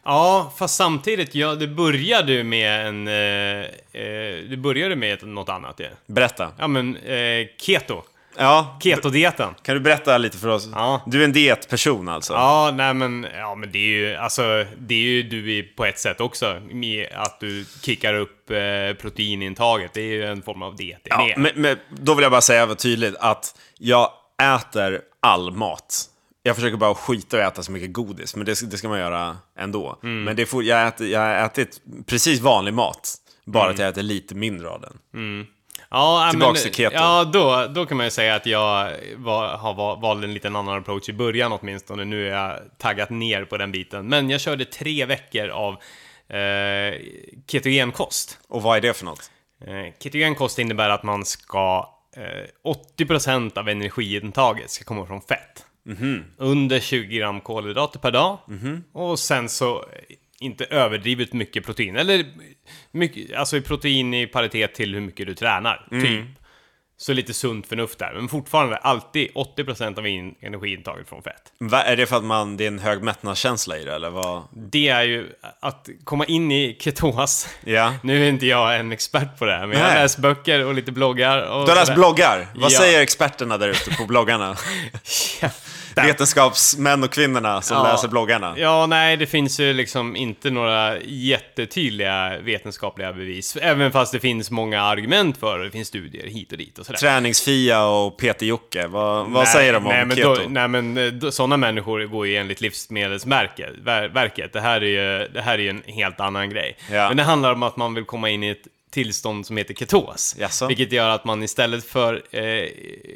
[0.04, 3.08] Ja, fast samtidigt, ja, det började med en...
[3.08, 3.64] Eh,
[4.02, 5.88] eh, det började med något annat ju.
[6.06, 6.52] Berätta.
[6.58, 8.02] Ja, men eh, keto.
[8.36, 9.54] Ja, Keto-dieten.
[9.62, 10.68] kan du berätta lite för oss?
[10.72, 11.02] Ja.
[11.06, 12.32] Du är en dietperson alltså?
[12.32, 14.42] Ja, nej men, ja men det är ju, alltså,
[14.78, 16.60] det är ju du i, på ett sätt också.
[16.70, 18.56] Med att du kickar upp eh,
[19.00, 19.94] proteinintaget.
[19.94, 22.74] Det är ju en form av diet Ja, men, men då vill jag bara säga
[22.74, 24.10] tydligt att jag
[24.56, 26.04] äter all mat.
[26.42, 29.36] Jag försöker bara skita och äta så mycket godis, men det, det ska man göra
[29.58, 29.98] ändå.
[30.02, 30.24] Mm.
[30.24, 33.74] Men det får, jag, äter, jag har ätit precis vanlig mat, bara Mm.
[33.74, 35.46] att jag äter lite mindre av den.
[35.94, 36.94] Ja, Tillbaks men, till keto.
[36.96, 40.56] Ja, då, då kan man ju säga att jag var, har va- valt en liten
[40.56, 42.04] annan approach i början åtminstone.
[42.04, 44.06] Nu är jag taggat ner på den biten.
[44.08, 45.72] Men jag körde tre veckor av
[46.36, 46.94] eh,
[47.46, 48.38] ketogenkost.
[48.48, 49.30] Och vad är det för något?
[49.66, 51.90] Eh, ketogenkost innebär att man ska...
[52.16, 55.66] Eh, 80% av energiintaget ska komma från fett.
[56.38, 58.38] Under 20 gram kolhydrater per dag.
[58.92, 59.84] Och sen så
[60.40, 61.96] inte överdrivet mycket protein.
[61.96, 62.24] Eller
[62.92, 65.86] mycket, alltså protein i paritet till hur mycket du tränar.
[65.90, 66.24] Typ.
[66.96, 68.12] Så lite sunt förnuft där.
[68.14, 71.42] Men fortfarande alltid 80% av in- energiintaget från fett.
[71.60, 74.42] Va, är det för att man, det är en hög mättnadskänsla i det, eller vad?
[74.52, 75.26] Det är ju
[75.60, 77.48] att komma in i ketos.
[77.64, 77.94] Ja.
[78.02, 80.02] Nu är inte jag en expert på det men jag har Nej.
[80.02, 81.38] läst böcker och lite bloggar.
[81.42, 82.46] Och Du har läst bloggar.
[82.54, 82.78] Vad Ja.
[82.78, 84.56] säger experterna där ute på bloggarna?
[85.96, 87.92] Vetenskapsmän och kvinnorna som Ja.
[87.92, 88.54] läser bloggarna.
[88.56, 93.56] Ja, nej, det finns ju liksom inte några jättetydliga vetenskapliga bevis.
[93.56, 95.64] Även fast det finns många argument för det.
[95.64, 96.98] Det finns studier hit och dit och sådär.
[96.98, 100.34] Träningsfia och Peter-Jocke, vad, vad Nej, säger de om nej, men keto?
[100.34, 103.70] Då, nej, men eh, då, sådana människor går ju enligt Livsmedelsverket.
[103.84, 104.52] ver- Verket.
[104.52, 106.76] Det här är ju det här är en helt annan grej.
[106.90, 107.08] Ja.
[107.08, 108.62] Men det handlar om att man vill komma in i ett
[108.94, 110.36] tillstånd som heter ketos.
[110.38, 110.66] Jaså?
[110.66, 112.68] Vilket gör att man istället för eh,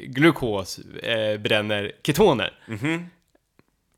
[0.03, 2.59] glukos eh, bränner ketoner.
[2.67, 3.05] Mhm.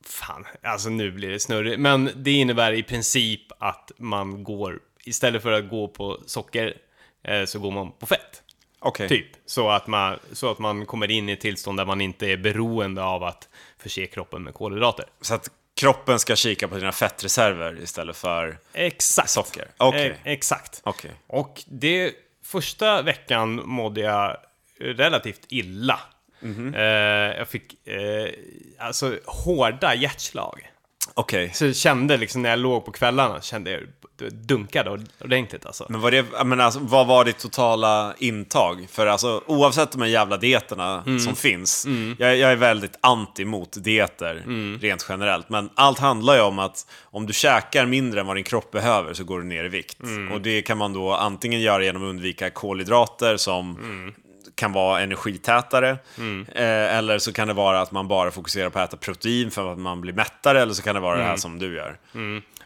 [0.05, 1.79] Fan, alltså nu blir det snurrigt.
[1.79, 6.77] Men det innebär i princip att man går, istället för att gå på socker,
[7.23, 8.43] eh, så går man på fett.
[8.79, 9.09] Okej.
[9.09, 9.27] Typ.
[9.45, 12.37] Så att, man, så att man kommer in i ett tillstånd där man inte är
[12.37, 15.05] beroende av att förse kroppen med kolhydrater.
[15.21, 15.49] Så att
[15.81, 18.57] kroppen ska kika på dina fettreserver istället för...
[18.73, 19.29] Exakt.
[19.29, 19.67] Socker.
[19.77, 20.09] Okej.
[20.09, 20.81] Eh, exakt.
[20.83, 21.11] Okej.
[21.27, 22.13] Och det
[22.43, 24.37] första veckan mådde jag
[24.79, 25.99] relativt illa.
[26.39, 26.75] Mhm.
[26.75, 26.81] Eh,
[27.37, 28.29] jag fick eh,
[28.79, 30.71] alltså hårda hjärtslag.
[31.13, 31.51] Okej.
[31.53, 33.81] Så jag kände liksom när jag låg på kvällarna, kände jag
[34.33, 35.85] dunkade ordentligt alltså.
[35.89, 38.87] Men vad, det, menar, alltså, vad var ditt totala intag?
[38.91, 41.19] För alltså, oavsett de här jävla dieterna Mm.
[41.19, 41.87] som finns,
[42.17, 44.79] jag, jag är väldigt anti mot dieter Mm.
[44.81, 45.49] rent generellt.
[45.49, 49.13] Men allt handlar ju om att om du käkar mindre än vad din kropp behöver
[49.13, 50.03] så går du ner i vikt.
[50.03, 50.31] Mm.
[50.31, 54.13] Och det kan man då antingen göra genom att undvika kolhydrater som Mm.
[54.61, 55.89] Kan vara energitätare.
[56.55, 59.71] Eh, eller så kan det vara att man bara fokuserar på att äta protein för
[59.71, 60.61] att man blir mättare.
[60.61, 61.29] Eller så kan det vara det Mm.
[61.29, 61.97] här som du gör.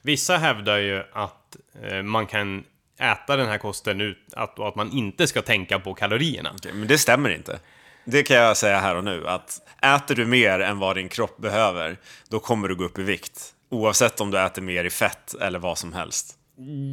[0.02, 2.64] Vissa hävdar ju att eh, man kan
[3.00, 6.52] äta den här kosten ut, att, och att man inte ska tänka på kalorierna.
[6.58, 7.60] Okej, Men det stämmer inte.
[8.06, 11.38] Det kan jag säga här och nu, att äter du mer än vad din kropp
[11.38, 11.98] behöver,
[12.30, 13.52] då kommer du gå upp i vikt.
[13.72, 16.36] Oavsett om du äter mer i fett eller vad som helst.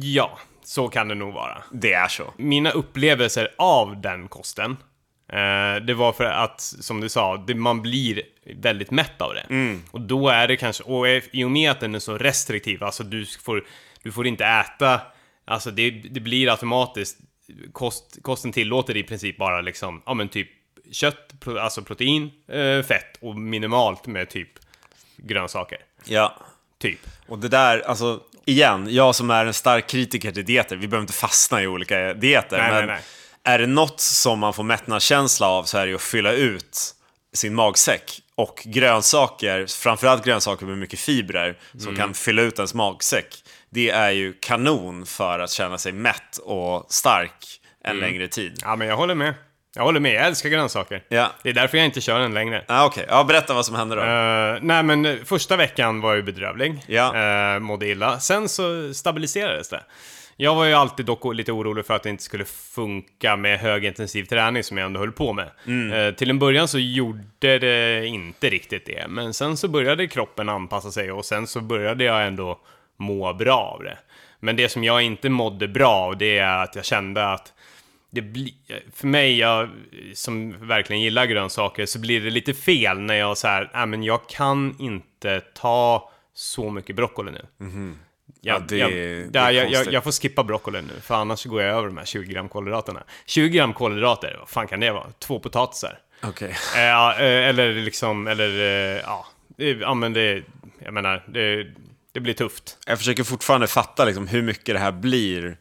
[0.01, 1.63] Ja, så kan det nog vara.
[1.71, 2.33] Det är så.
[2.37, 4.77] Mina upplevelser av den kosten,
[5.85, 8.21] det var för att, som du sa, man blir
[8.55, 9.45] väldigt mätt av det.
[9.91, 13.03] Och då är det kanske, och i och med att den är så restriktiv, alltså
[13.03, 13.63] du får,
[14.03, 15.01] du får inte äta,
[15.45, 17.17] alltså det, det blir automatiskt,
[17.71, 20.47] kost, kosten tillåter i princip bara liksom, ja men typ
[20.91, 24.49] kött, alltså protein, eh, fett och minimalt med typ
[25.17, 25.77] grönsaker.
[26.05, 26.37] Ja.
[26.77, 26.99] Typ.
[27.27, 31.03] Och det där, alltså, igen, jag som är en stark kritiker till dieter, vi behöver
[31.03, 33.01] inte fastna i olika dieter, Nej, men nej,
[33.43, 36.95] är det något som man får mättnadskänsla av så är det ju att fylla ut
[37.33, 38.19] sin magsäck.
[38.35, 43.43] Och grönsaker, framförallt grönsaker med mycket fibrer, som kan fylla ut ens magsäck.
[43.69, 48.59] Det är ju kanon för att känna sig mätt och stark en längre tid.
[48.61, 49.33] Ja, men jag håller med.
[49.75, 51.03] Jag håller med, jag älskar grönsaker.
[51.09, 51.31] Ja.
[51.43, 52.65] Det är därför jag inte kör den längre.
[52.67, 54.01] Ah, Okej, ja, berätta vad som hände då.
[54.01, 56.83] Eh, nej men första veckan var ju bedrövlig.
[56.87, 57.53] Ja.
[57.55, 58.19] Uh, mådde illa.
[58.19, 59.83] Sen så stabiliserades det.
[60.37, 64.23] Jag var ju alltid dock lite orolig för att det inte skulle funka med högintensiv
[64.23, 65.49] träning som jag ändå höll på med.
[65.93, 70.49] Eh, till en början så gjorde det inte riktigt det, men sen så började kroppen
[70.49, 72.59] anpassa sig och sen så började jag ändå
[72.97, 73.97] må bra av det.
[74.39, 77.53] Men det som jag inte mådde bra av, det är att jag kände att
[78.09, 78.51] det blir,
[78.93, 79.69] för mig, jag,
[80.13, 84.03] som verkligen gillar grönsaker, så blir det lite fel när jag så här, nej men
[84.03, 87.45] jag kan inte ta så mycket broccoli nu.
[87.65, 87.99] Mhm.
[87.99, 88.02] Jag,
[88.45, 91.45] Ja, det jag, det där, är jag, jag, jag får skippa broccoli nu, för annars
[91.45, 93.03] går jag över de här 20 gram kolhydraterna.
[93.25, 95.07] 20 gram kolhydrater, vad fan kan det vara?
[95.19, 95.99] Två potatisar.
[96.23, 96.55] Okej.
[96.75, 98.49] Eh, ja, eh, eller liksom, eller
[98.95, 99.25] eh, ja,
[99.81, 100.43] ja men det,
[100.79, 101.67] jag menar, det,
[102.11, 102.77] det blir tufft.
[102.87, 105.57] Jag försöker fortfarande fatta liksom hur mycket det här blir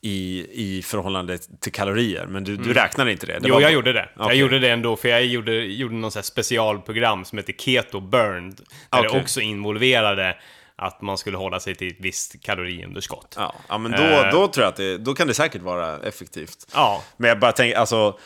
[0.00, 3.32] i, i förhållande till kalorier, men du, du räknar inte det?
[3.32, 3.48] det Mm.
[3.48, 4.08] Jo, var- jag gjorde det.
[4.16, 4.38] Jag Okej.
[4.38, 8.56] gjorde det ändå, för jag gjorde, gjorde någon här specialprogram som heter Keto Burned.
[8.90, 9.10] Där Okej.
[9.12, 10.36] det också involverade
[10.78, 13.34] att man skulle hålla sig till ett visst kaloriunderskott.
[13.38, 14.30] Ja, ja men då, Eh.
[14.32, 16.66] då tror jag att det, då kan det säkert vara effektivt.
[16.74, 18.18] Ja, Men jag bara tänker, alltså,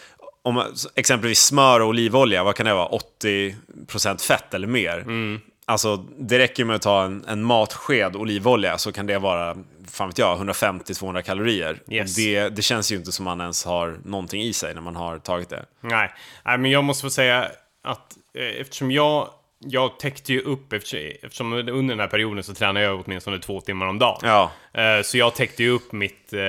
[0.42, 2.88] om exempelvis smör och olivolja, vad kan det vara?
[2.88, 4.98] 80% fett eller mer?
[4.98, 5.40] Mm.
[5.64, 9.56] Alltså, det räcker med att ta en, en matsked olivolja så kan det vara,
[9.88, 11.82] fan vet jag, 150-200 kalorier.
[11.90, 12.16] Yes.
[12.16, 15.18] Det, det känns ju inte som man ens har någonting i sig när man har
[15.18, 15.64] tagit det.
[15.80, 16.10] nej.
[16.44, 16.58] nej.
[16.58, 17.48] Men jag måste få säga
[17.84, 19.28] att eh, eftersom jag
[19.66, 23.60] jag täckte ju upp, eftersom, eftersom under den här perioden så tränade jag åtminstone två
[23.60, 24.20] timmar om dagen.
[24.22, 24.50] Ja.
[24.82, 26.40] Eh, Så jag täckte ju upp mitt, eh,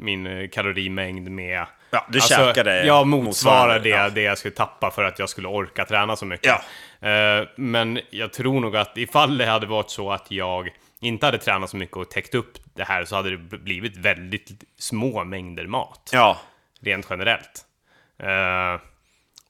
[0.00, 1.66] min eh, kalorimängd med...
[1.90, 4.10] Ja, du käkade Jag motsvarar det, ja.
[4.10, 6.46] det jag skulle tappa för att jag skulle orka träna så mycket.
[7.00, 7.46] Ja.
[7.56, 10.70] Men jag tror nog att ifall det hade varit så att jag
[11.00, 14.50] inte hade tränat så mycket och täckt upp det här så hade det blivit väldigt
[14.78, 16.10] små mängder mat.
[16.12, 16.36] Ja,
[16.80, 17.64] Rent generellt.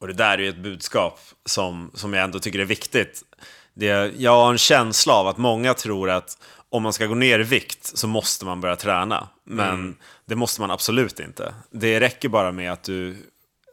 [0.03, 3.23] Och det där är ju ett budskap som, som jag ändå tycker är viktigt.
[3.75, 6.39] Det, jag har en känsla av att många tror att
[6.71, 9.29] om man ska gå ner i vikt så måste man börja träna.
[9.45, 11.55] Men det måste man absolut inte.
[11.71, 13.17] Det räcker bara med att du,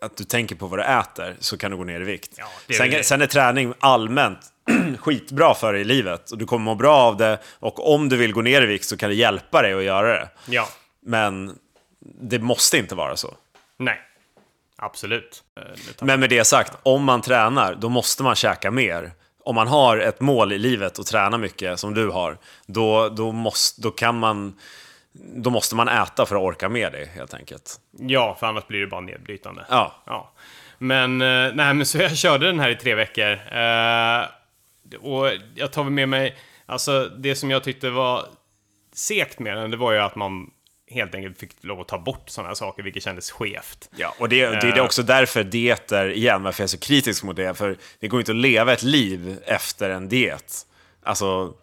[0.01, 2.31] att du tänker på vad du äter så kan du gå ner i vikt.
[2.37, 4.39] Ja, är sen, sen är träning allmänt
[4.99, 7.39] skitbra för dig i livet och du kommer må bra av det.
[7.59, 10.07] Och om du vill gå ner i vikt så kan det hjälpa dig att göra
[10.07, 10.29] det.
[10.45, 10.69] ja,
[11.05, 11.57] Men
[12.21, 13.35] det måste inte vara så.
[13.77, 14.01] nej.
[14.81, 15.43] Absolut.
[15.57, 15.63] Eh,
[16.01, 19.13] Men med det sagt, om man tränar, då måste man käka mer.
[19.43, 23.31] Om man har ett mål i livet och träna mycket, som du har, då, då,
[23.31, 24.55] måste, då kan man...
[25.11, 27.75] Då måste man äta för att orka med det, helt enkelt.
[27.99, 29.65] Ja, för annars blir det bara nedbrytande.
[29.69, 30.31] Ja, Ja.
[30.77, 33.31] Men, eh, nej, men så jag körde den här i tre veckor.
[33.31, 34.25] Eh,
[35.01, 38.25] och jag tar med mig, alltså det som jag tyckte var
[38.93, 40.49] segt med den, det var ju att man
[40.89, 43.89] helt enkelt fick lov att ta bort sådana saker, vilket kändes skevt.
[43.95, 47.35] ja och det, det är också därför dieter, igen, varför jag är så kritisk mot
[47.35, 47.53] det.
[47.53, 50.65] För det går inte att leva ett liv efter en diet.
[51.03, 51.53] Alltså,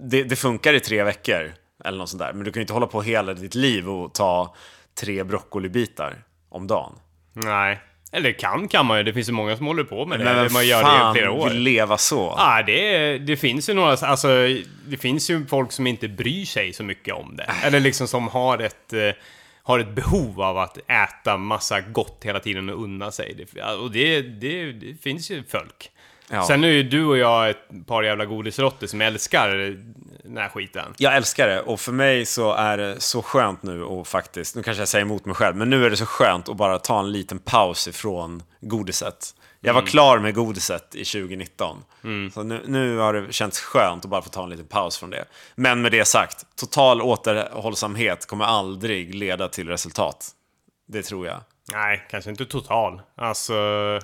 [0.00, 1.52] det, det funkar i tre veckor,
[1.84, 2.32] eller något sånt där.
[2.32, 4.54] Men du kan ju inte hålla på hela ditt liv och ta
[5.00, 6.92] tre broccolibitar om dagen.
[7.32, 7.80] Nej.
[8.14, 10.24] Eller kan kan man ju, det finns ju många som håller på med det.
[10.24, 11.48] Men vem man gör det fan i flera år.
[11.48, 12.34] vill leva så?
[12.36, 14.28] Ja, det, det finns ju några, alltså
[14.86, 17.50] det finns ju folk som inte bryr sig så mycket om det.
[17.64, 19.10] Eller liksom som har ett, eh,
[19.62, 23.46] har ett behov av att äta massa gott hela tiden och unna sig.
[23.52, 25.90] Det, och det, det, det finns ju folk.
[26.30, 26.46] Ja.
[26.46, 29.76] Sen är ju du och jag ett par jävla godisråttor som älskar
[30.24, 30.94] den här skiten.
[30.96, 34.62] Jag älskar det och för mig så är det så skönt nu och faktiskt, nu
[34.62, 37.00] kanske jag säger emot mig själv, men nu är det så skönt att bara ta
[37.00, 39.34] en liten paus ifrån godiset.
[39.60, 41.84] Jag var klar med godiset i 2019.
[42.34, 45.10] Så nu, nu har det känts skönt att bara få ta en liten paus från
[45.10, 45.24] det.
[45.54, 50.30] Men med det sagt, total återhållsamhet kommer aldrig leda till resultat.
[50.88, 51.40] Det tror jag.
[51.72, 53.02] Nej, kanske inte total.
[53.14, 53.52] Alltså...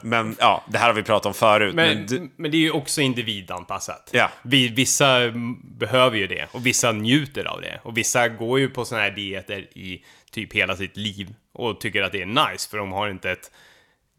[0.02, 1.74] Men ja, det här har vi pratat om förut.
[1.74, 4.10] Men, Men, du, men det är ju också individanpassat.
[4.12, 4.30] Ja.
[4.42, 5.30] Vi, vissa
[5.62, 7.80] behöver ju det och vissa njuter av det.
[7.82, 12.02] Och vissa går ju på såna här dieter i typ hela sitt liv och tycker
[12.02, 13.50] att det är nice för de har inte ett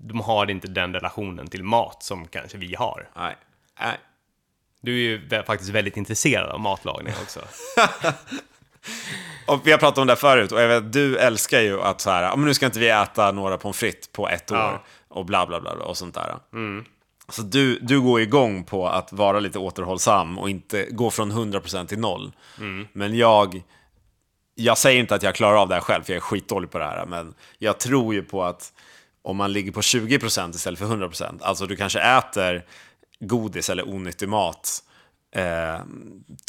[0.03, 3.09] de har inte den relationen till mat som kanske vi har.
[3.15, 3.35] nej,
[3.79, 3.97] nej.
[4.83, 7.41] Du är ju faktiskt väldigt intresserad av matlagning också.
[9.47, 12.09] Och vi har pratat om det förut och jag vet, du älskar ju att så
[12.09, 14.83] här, "Ja, men nu ska inte vi äta några pommes frites på ett år Ja.
[15.07, 16.35] och bla bla bla och sånt där.
[17.29, 21.87] Så du, du går igång på att vara lite återhållsam och inte gå från 100%
[21.87, 22.31] till noll.
[22.93, 23.63] Men jag,
[24.55, 26.77] jag säger inte att jag klarar av det här själv, för jag är skitdålig på
[26.77, 28.73] det här, men jag tror ju på att
[29.21, 31.39] om man ligger på 20% istället för 100%.
[31.41, 32.65] Alltså du kanske äter
[33.19, 34.79] godis eller onyttig mat
[35.35, 35.79] eh,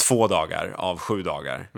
[0.08, 1.68] två dagar av sju dagar.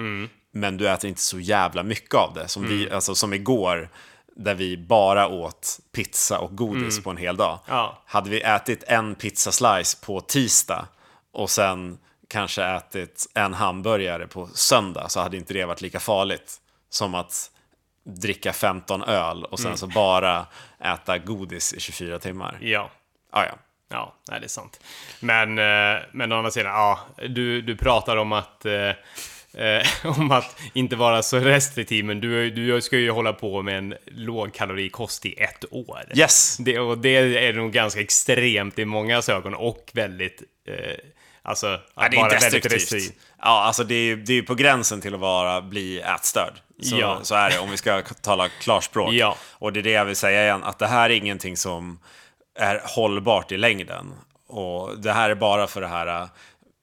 [0.56, 2.48] Men du äter inte så jävla mycket av det.
[2.48, 3.88] Som, vi, alltså, som igår,
[4.36, 7.58] där vi bara åt pizza och godis på en hel dag.
[7.68, 8.02] Ja.
[8.06, 10.88] Hade vi ätit en pizzaslice på tisdag
[11.32, 16.60] och sen kanske ätit en hamburgare på söndag så hade inte det varit lika farligt
[16.90, 17.50] som att
[18.04, 20.46] dricka 15 öl och sen så bara
[20.80, 22.58] äta godis i 24 timmar.
[22.60, 22.90] Ja.
[23.30, 23.54] Ah, ja.
[23.88, 24.80] Ja, nej, det är sant.
[25.20, 28.66] Men, eh, men å andra sidan, ja, du, du pratar om att,
[29.54, 29.82] eh, eh,
[30.18, 33.94] om att inte vara så restriktiv, men du, du ska ju hålla på med en
[34.06, 36.04] lågkalorikost i ett år.
[36.14, 36.56] Yes!
[36.56, 40.74] Det, och det är nog ganska extremt i många ögon och väldigt, eh,
[41.42, 43.12] alltså, att Ja, det är vara väldigt restriktiv.
[43.40, 46.52] Ja, alltså det är ju det är ju på gränsen till att vara, bli ätstörd.
[46.82, 47.18] Så, Ja.
[47.22, 49.12] så är det, om vi ska tala klarspråk.
[49.12, 49.36] Ja.
[49.52, 51.98] Och det är det jag vill säga igen, att det här är ingenting som
[52.58, 54.12] är hållbart i längden.
[54.46, 56.28] Och det här är bara för det här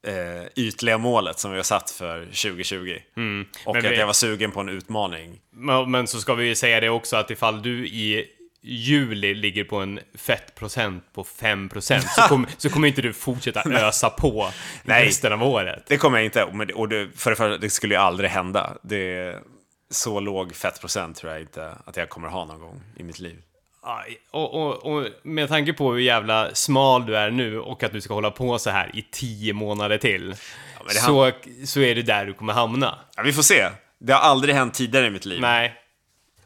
[0.07, 2.95] eh, ytliga målet som vi har satt för 2020.
[3.11, 3.45] Och Mm.
[3.65, 5.39] Men att vi- jag var sugen på en utmaning.
[5.53, 8.25] Men, men så ska vi ju säga det också att ifall du i
[8.63, 14.09] juli ligger på en fettprocent på 5% så, kom, så kommer inte du fortsätta ösa
[14.09, 14.49] på
[14.83, 15.05] Nej.
[15.05, 15.83] resten av året.
[15.87, 18.77] Det kommer jag inte, men och det, för det första, det skulle ju aldrig hända.
[18.83, 19.39] Det är
[19.89, 23.37] så låg fettprocent tror jag inte att jag kommer ha någon gång i mitt liv.
[24.31, 28.01] Och, och, och med tanke på hur jävla smal du är nu och att du
[28.01, 30.35] ska hålla på så här i 10 månader till
[30.87, 31.31] det så,
[31.65, 32.99] så är det där du kommer hamna.
[33.15, 33.69] Ja, vi får se.
[33.99, 35.41] Det har aldrig hänt tidigare i mitt liv.
[35.41, 35.73] Nej,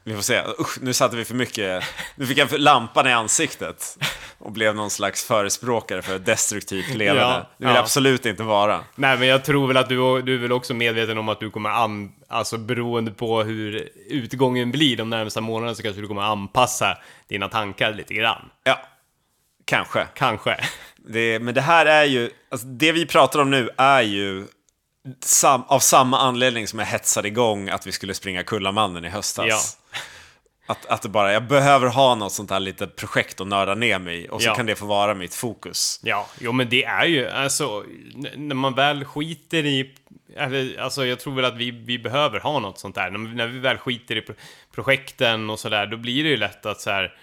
[0.04, 0.42] Vi får se.
[0.60, 1.84] Usch, nu satte vi för mycket...
[2.16, 3.98] Nu fick jag lampan i ansiktet
[4.38, 7.22] och blev någon slags förespråkare för ett destruktivt levande.
[7.22, 7.82] Ja, det vill ja.
[7.82, 8.84] absolut inte vara.
[8.96, 11.52] Nej, men jag tror väl att du, du är väl också medveten om att du
[11.52, 16.22] kommer an, alltså beroende på hur utgången blir de närmsta månaderna så kanske du kommer
[16.22, 18.50] anpassa dina tankar lite grann.
[18.64, 18.82] Ja,
[19.66, 20.08] kanske.
[20.14, 20.58] Kanske.
[20.98, 22.30] Det, men det här är ju...
[22.50, 24.48] Alltså, det vi pratar om nu är ju
[25.24, 29.46] sam, av samma anledning som jag hetsade igång att vi skulle springa Kullamannen i höstas.
[29.48, 30.00] Ja.
[30.68, 34.00] Att, att det bara, jag behöver ha något sånt här litet projekt att nörda ner
[34.00, 34.56] mig i och så Ja.
[34.56, 36.00] kan det få vara mitt fokus.
[36.04, 37.84] Ja, jo men det är ju, alltså,
[38.36, 39.94] när man väl skiter i,
[40.38, 43.10] eller, alltså jag tror väl att vi, vi behöver ha något sånt där.
[43.12, 44.36] När, när vi väl skiter i pro-
[44.76, 47.14] projekten och sådär, då blir det ju lätt att så här,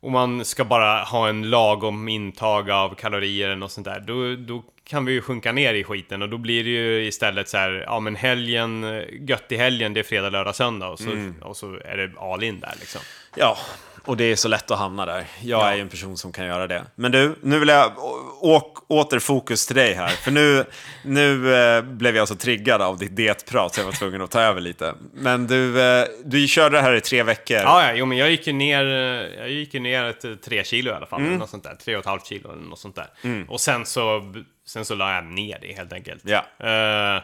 [0.00, 4.64] om man ska bara ha en lagom intag av kalorier något sånt där, då, då
[4.88, 7.84] kan vi ju sjunka ner i skiten och då blir det ju istället så här,
[7.86, 11.74] ja men helgen, gött i helgen, det är fredag, lördag, söndag och så, och så
[11.84, 13.00] är det all in där liksom.
[13.36, 13.56] Ja,
[14.04, 15.24] och det är så lätt att hamna där.
[15.42, 15.70] Jag Ja.
[15.70, 16.84] är ju en person som kan göra det.
[16.94, 17.92] Men du, nu vill jag
[18.40, 20.08] åk, åter fokus till dig här.
[20.08, 20.64] För nu,
[21.04, 24.40] nu eh, blev jag så triggad av ditt dietprat så jag var tvungen att ta
[24.40, 24.94] över lite.
[25.12, 27.56] Men du, eh, du körde det här i tre veckor.
[27.56, 30.64] Ja, ja, jo, men jag gick ju ner, eh, jag gick ju ner ett tre
[30.64, 31.74] kilo i alla fall, eller något sånt där.
[31.84, 33.44] Tre och ett halvt kilo eller något sånt där.
[33.48, 34.32] Och sen så,
[34.66, 36.22] sen så la jag ner det helt enkelt.
[36.24, 36.66] Ja.
[36.66, 37.22] Eh,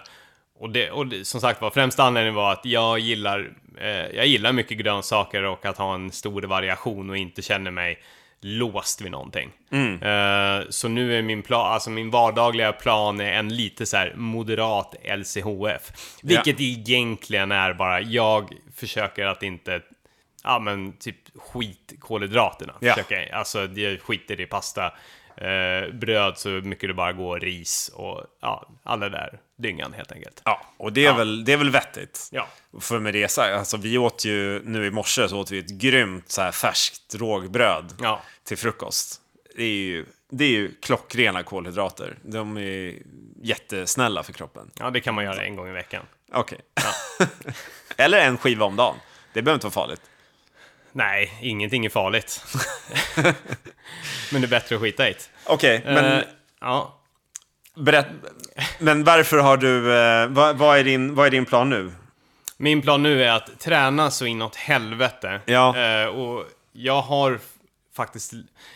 [0.58, 4.26] och, det, och det, som sagt var, främsta anledningen var att jag gillar, eh, jag
[4.26, 8.02] gillar mycket grönsaker och att ha en stor variation och inte känner mig
[8.40, 9.50] låst vid någonting.
[10.02, 14.94] Eh, så nu är min plan, alltså min vardagliga plan är en lite så moderat
[15.18, 16.16] LCHF.
[16.22, 19.80] Vilket egentligen är bara, jag försöker att inte
[20.44, 22.74] Ja men typ skit kolhydraterna.
[22.80, 22.92] Ja.
[22.94, 24.92] Försöker, alltså jag skiter i pasta,
[25.36, 30.42] eh, bröd så mycket det bara går, ris och ja, alla där dyngan helt enkelt.
[30.44, 32.28] Ja, och det är, väl, det är väl vettigt.
[32.30, 32.48] Ja.
[32.80, 35.70] För med det sagt, alltså vi åt ju, nu i morse så åt vi ett
[35.70, 38.22] grymt så här färskt rågbröd Ja.
[38.44, 39.20] till frukost.
[39.56, 42.18] Det är ju, det är ju klockrena kolhydrater.
[42.22, 42.94] De är
[43.42, 44.70] jättesnälla för kroppen.
[44.78, 46.02] Ja, det kan man göra en gång i veckan.
[46.32, 46.58] Okej.
[47.96, 48.96] Eller en skiva om dagen.
[49.32, 50.00] Det behöver inte vara farligt.
[50.92, 52.44] Nej, ingenting är farligt.
[54.32, 55.18] men det är bättre att skita i det.
[55.46, 56.24] Okej, men, Eh,
[56.60, 56.98] ja.
[57.74, 58.06] berätt,
[58.78, 59.94] men varför har du...
[59.96, 61.92] Eh, vad, vad, är din, vad är din plan nu?
[62.56, 65.40] Min plan nu är att träna så inåt helvete.
[65.44, 65.76] Ja.
[65.78, 67.38] Eh, och jag har
[67.96, 68.32] faktiskt,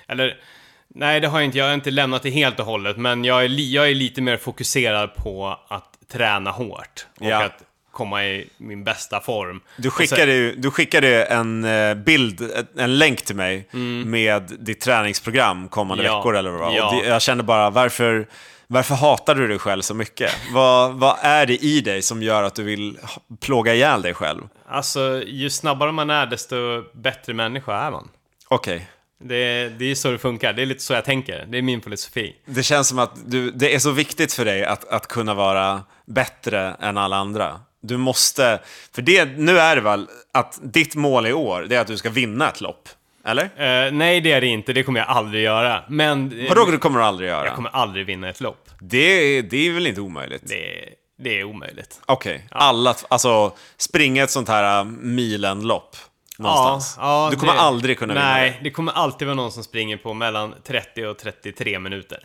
[0.08, 0.40] eller
[0.88, 3.44] nej det har jag inte, jag har inte lämnat det helt och hållet, men jag
[3.44, 7.44] är, jag är lite mer fokuserad på att träna hårt och Ja.
[7.44, 7.62] att
[7.96, 9.60] komma i min bästa form.
[9.76, 13.68] Du skickade, ju, du skickade en eh, bild, en länk till mig
[14.06, 16.12] med ditt träningsprogram kommande Mm.
[16.12, 16.18] Ja.
[16.18, 16.74] veckor eller vad.
[16.74, 17.02] Ja.
[17.04, 18.26] Jag kände bara, varför,
[18.66, 20.30] varför hatar du dig själv så mycket?
[20.52, 22.98] vad, vad är det i dig som gör att du vill
[23.40, 24.42] plåga ihjäl dig själv?
[24.68, 26.56] Alltså, ju snabbare man är, desto
[26.94, 28.08] bättre människa är man.
[28.48, 28.88] Okej.
[29.24, 31.46] Det, det är så det funkar, det är lite så jag tänker.
[31.48, 32.36] Det är min filosofi.
[32.46, 35.82] Det känns som att du, det är så viktigt för dig att, att kunna vara
[36.06, 37.60] bättre än alla andra.
[37.86, 38.60] Du måste,
[38.94, 41.96] för det, nu är det väl att ditt mål i år, det är att du
[41.96, 42.88] ska vinna ett lopp.
[43.24, 43.44] Eller?
[43.44, 44.72] Eh, nej, det är det inte.
[44.72, 45.84] Det kommer jag aldrig göra.
[45.88, 47.46] Men eh, Vadå det kommer du aldrig göra?
[47.46, 48.68] jag kommer aldrig vinna ett lopp.
[48.80, 50.42] Det, är- det är väl inte omöjligt?
[50.46, 52.00] Det är, det är omöjligt.
[52.06, 55.96] Okej, alla, alltså springa ett sånt här äh, milenlopp
[56.38, 56.94] någonstans.
[56.98, 58.64] Ja, ja, du kommer det- aldrig kunna vinna Nej, det.
[58.64, 62.18] det kommer alltid vara någon som springer på mellan 30 och 33 minuter.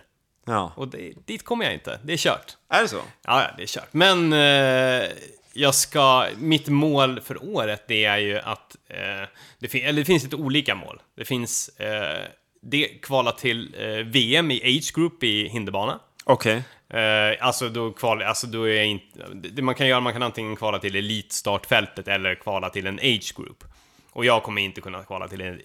[0.48, 0.72] Ja.
[0.76, 2.00] Och det, dit kommer jag inte.
[2.04, 2.58] Det är kört.
[2.74, 2.96] Är det så?
[3.26, 3.88] Ja, ja, det är kört.
[3.92, 5.10] Men eh,
[5.54, 6.28] jag ska...
[6.38, 8.76] Mitt mål för året, det är ju att...
[8.88, 9.28] Eh,
[9.60, 11.02] det, fin- eller det finns lite olika mål.
[11.16, 11.70] Det finns...
[11.70, 12.26] Eh,
[12.62, 16.00] det kvala till eh, VM i Age Group i hinderbana.
[16.24, 16.64] Okej.
[16.90, 20.24] Eh, alltså då kval, alltså då är jag inte, det man kan göra, man kan
[20.24, 23.64] antingen kvala till elitstartfältet eller kvala till en age group.
[24.12, 25.62] Och jag kommer inte kunna kvala till en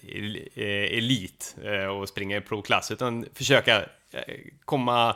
[0.55, 3.85] eh, elit eh, och springa i provklass, utan försöka
[4.65, 5.15] komma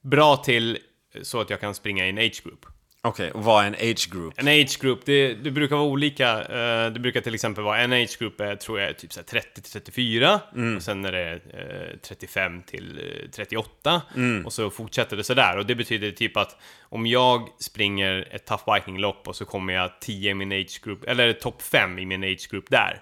[0.00, 0.78] bra till
[1.22, 2.66] så att jag kan springa i en age group.
[3.06, 4.34] Okej, och vad är en age group?
[4.36, 6.30] En age group, det, det brukar vara olika.
[6.42, 9.24] eh, Det brukar till exempel vara en age group är, tror jag, typ så här
[9.24, 10.40] 30 till 34.
[10.76, 14.02] Och sen är det eh, 35 till eh, 38.
[14.44, 15.58] Och så fortsätter det sådär.
[15.58, 20.00] Och det betyder typ att om jag springer ett tough biking-lopp och så kommer jag
[20.00, 23.00] 10 i min age group, eller topp 5 i min age group där.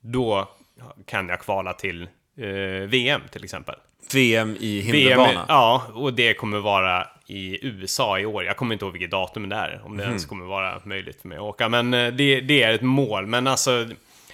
[0.00, 0.48] Då
[1.06, 2.02] kan jag kvala till
[2.38, 2.48] eh,
[2.88, 3.74] VM till exempel.
[4.14, 5.44] VM i VM, hinderbana?
[5.48, 8.44] ja, och det kommer vara i USA i år.
[8.44, 11.28] Jag kommer inte ihåg vilket datum det är, om det ens kommer vara möjligt för
[11.28, 11.68] mig att åka.
[11.68, 13.26] Men eh, det, det är ett mål.
[13.26, 13.88] Men alltså,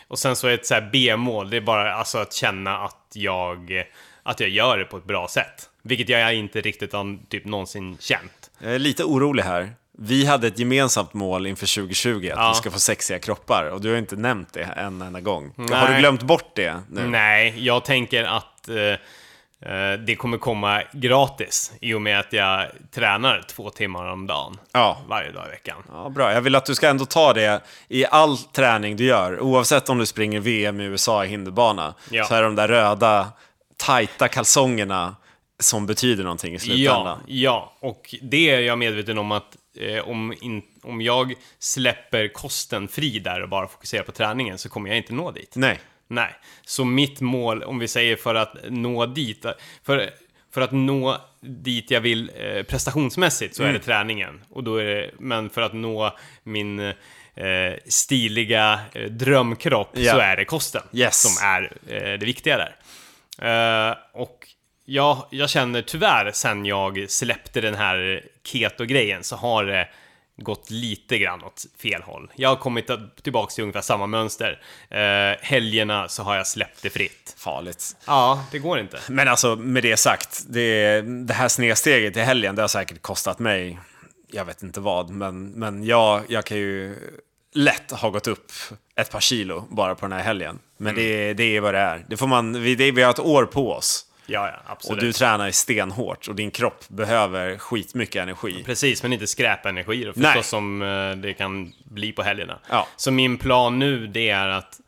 [0.08, 3.12] och sen så är ett så här B-mål, det är bara alltså att känna att
[3.14, 3.84] jag,
[4.22, 5.68] att jag gör det på ett bra sätt.
[5.82, 8.50] Vilket jag inte riktigt har typ någonsin känt.
[8.58, 9.70] Jag är lite orolig här.
[9.98, 12.48] Vi hade ett gemensamt mål inför 2020, att Ja.
[12.48, 13.70] vi ska få sexiga kroppar.
[13.70, 15.52] Och du har inte nämnt det en enda gång.
[15.56, 15.94] Har Nej.
[15.94, 17.06] du glömt bort det nu?
[17.06, 18.74] Nej, jag tänker att eh,
[20.06, 24.58] det kommer komma gratis i och med att jag tränar två timmar om dagen.
[24.72, 24.98] Ja.
[25.08, 25.76] Varje dag i veckan.
[25.92, 26.32] Ja, bra.
[26.32, 29.40] Jag vill att du ska ändå ta det i all träning du gör.
[29.40, 31.94] Oavsett om du springer VM i USA i hinderbana.
[32.10, 32.24] Ja.
[32.24, 33.28] Så är de där röda,
[33.76, 35.16] tajta kalsongerna
[35.60, 37.18] som betyder någonting i Ja, slutändan.
[37.26, 42.88] ja, och det är jag medveten om att eh, om, in, om jag släpper kosten
[42.88, 45.52] fri där och bara fokuserar på träningen så kommer jag inte nå dit.
[45.56, 45.80] Nej.
[46.08, 46.34] Nej,
[46.66, 49.46] så mitt mål, om vi säger för att nå dit,
[49.84, 50.10] för,
[50.54, 53.78] för att nå dit jag vill eh, prestationsmässigt så är Mm.
[53.80, 54.40] det träningen.
[54.50, 56.94] Och då är det, men för att nå min eh,
[57.86, 60.12] stiliga eh, drömkropp Ja.
[60.12, 61.22] så är det kosten Yes.
[61.22, 62.76] som är eh, det viktiga där.
[63.90, 64.48] Eh, och
[64.84, 69.88] jag, jag känner tyvärr sen jag släppte den här keto-grejen så har det
[70.36, 72.30] gått lite grann åt fel håll.
[72.36, 72.90] Jag har kommit
[73.22, 74.62] tillbaka till ungefär samma mönster.
[74.90, 77.34] Eh, helgerna så har jag släppt det fritt.
[77.38, 77.96] Farligt.
[78.06, 79.00] Ja, det går inte.
[79.08, 83.38] Men alltså, med det sagt, det, det här snedsteget i helgen, det har säkert kostat
[83.38, 83.78] mig,
[84.30, 86.96] jag vet inte vad, men, men jag, jag kan ju
[87.54, 88.52] lätt ha gått upp
[88.96, 90.58] ett par kilo bara på den här helgen.
[90.76, 92.04] Men det, det är vad det är.
[92.08, 94.06] Det får man, vi, det, vi har ett år på oss.
[94.26, 95.00] Ja, ja, Och absolut.
[95.00, 98.62] du tränar stenhårt och din kropp behöver skitmycket energi.
[98.64, 100.32] Precis, men inte skräpenergi då, Nej.
[100.32, 102.58] förstås som eh, det kan bli på helgerna.
[102.70, 102.88] Ja.
[102.96, 104.80] Så min plan nu, det är att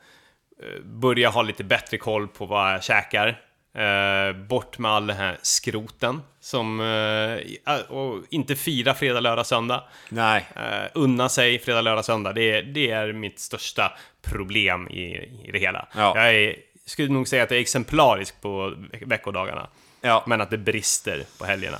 [0.62, 3.40] eh, börja ha lite bättre koll på vad jag käkar.
[3.74, 6.22] Eh, bort med all den här skroten.
[6.40, 6.80] Som,
[7.88, 9.84] och inte fira fredag, lördag, söndag.
[10.08, 10.46] Nej.
[10.94, 12.32] Unna sig fredag, lördag, söndag.
[12.32, 15.02] Det är, det är mitt största problem i,
[15.44, 15.88] i det hela.
[15.96, 16.12] Ja.
[16.16, 16.56] Jag är,
[16.88, 19.68] skulle nog säga att jag är exemplarisk på veck- veckodagarna.
[20.00, 20.24] Ja.
[20.26, 21.78] Men att det brister på helgerna.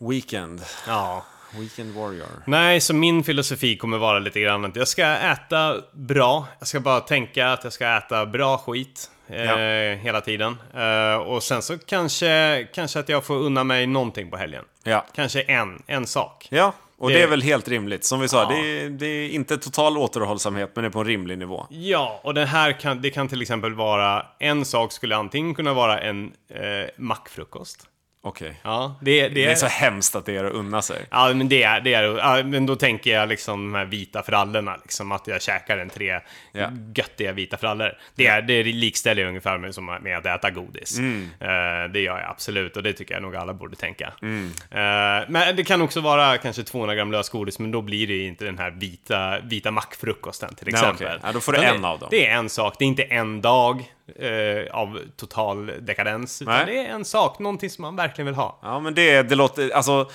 [0.00, 0.62] Weekend.
[0.86, 1.24] Ja.
[1.54, 2.26] Weekend warrior.
[2.46, 6.46] Nej, så min filosofi kommer vara lite grann att jag ska äta bra.
[6.58, 9.56] Jag ska bara tänka att jag ska äta bra skit eh, Ja.
[9.94, 10.56] hela tiden.
[10.74, 14.64] Eh, och sen så kanske, kanske att jag får unna mig någonting på helgen.
[14.82, 15.06] Ja.
[15.14, 16.46] Kanske en, en sak.
[16.50, 18.04] Ja, och det, Det- är väl helt rimligt.
[18.04, 18.48] Som vi sa, Ja.
[18.56, 21.66] det, är, det är inte total återhållsamhet, men det är på en rimlig nivå.
[21.70, 25.74] Ja, och det här kan, det kan till exempel vara, en sak skulle antingen kunna
[25.74, 26.60] vara en eh,
[26.96, 27.86] mackfrukost.
[28.22, 28.60] Okej.
[28.62, 31.06] Ja, det, det, Det är så hemskt att det är att unna sig.
[31.10, 34.22] Ja, men det är, det är ja, men då tänker jag liksom de här vita
[34.22, 36.20] frallorna, liksom att jag käkar en tre
[36.52, 36.70] Ja.
[36.94, 37.92] göttiga vita frallor.
[38.14, 40.98] Det, är, det likställer jag ungefär med, som med att äta godis.
[40.98, 41.30] Mm.
[41.40, 44.12] Eh, det gör jag absolut, och det tycker jag nog alla borde tänka.
[44.22, 44.46] Mm.
[44.70, 48.44] Eh, men det kan också vara kanske 200 gram lösgodis, men då blir det inte
[48.44, 51.06] den här vita, vita mackfrukosten till Nej, exempel.
[51.06, 51.18] okej.
[51.22, 52.08] Ja, då får du Utan en av dem.
[52.10, 53.84] Det är en sak, det är inte en dag
[54.16, 56.66] eh, av total dekadens, utan Nej.
[56.66, 58.58] det är en sak, någonting som man verkligen vill ha.
[58.62, 60.10] Ja, men det, det låter, alltså...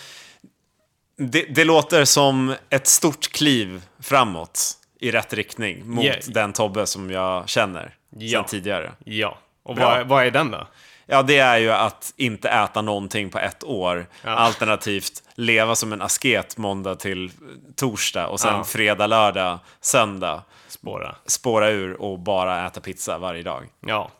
[1.18, 4.60] Det, det låter som ett stort kliv framåt
[5.00, 6.14] i rätt riktning mot Ja.
[6.28, 8.30] den Tobbe som jag känner Ja.
[8.40, 8.92] sedan tidigare.
[9.04, 9.86] Ja, och Bra.
[9.86, 10.68] vad, vad är den då?
[11.06, 14.06] Ja, det är ju att inte äta någonting på ett år.
[14.24, 17.32] Alternativt leva som en asket måndag till
[17.76, 18.64] torsdag och sen Ja.
[18.64, 20.44] fredag, lördag, söndag
[20.80, 21.16] Spåra.
[21.26, 23.64] spåra ur och bara äta pizza varje dag.
[23.88, 24.12] Ja.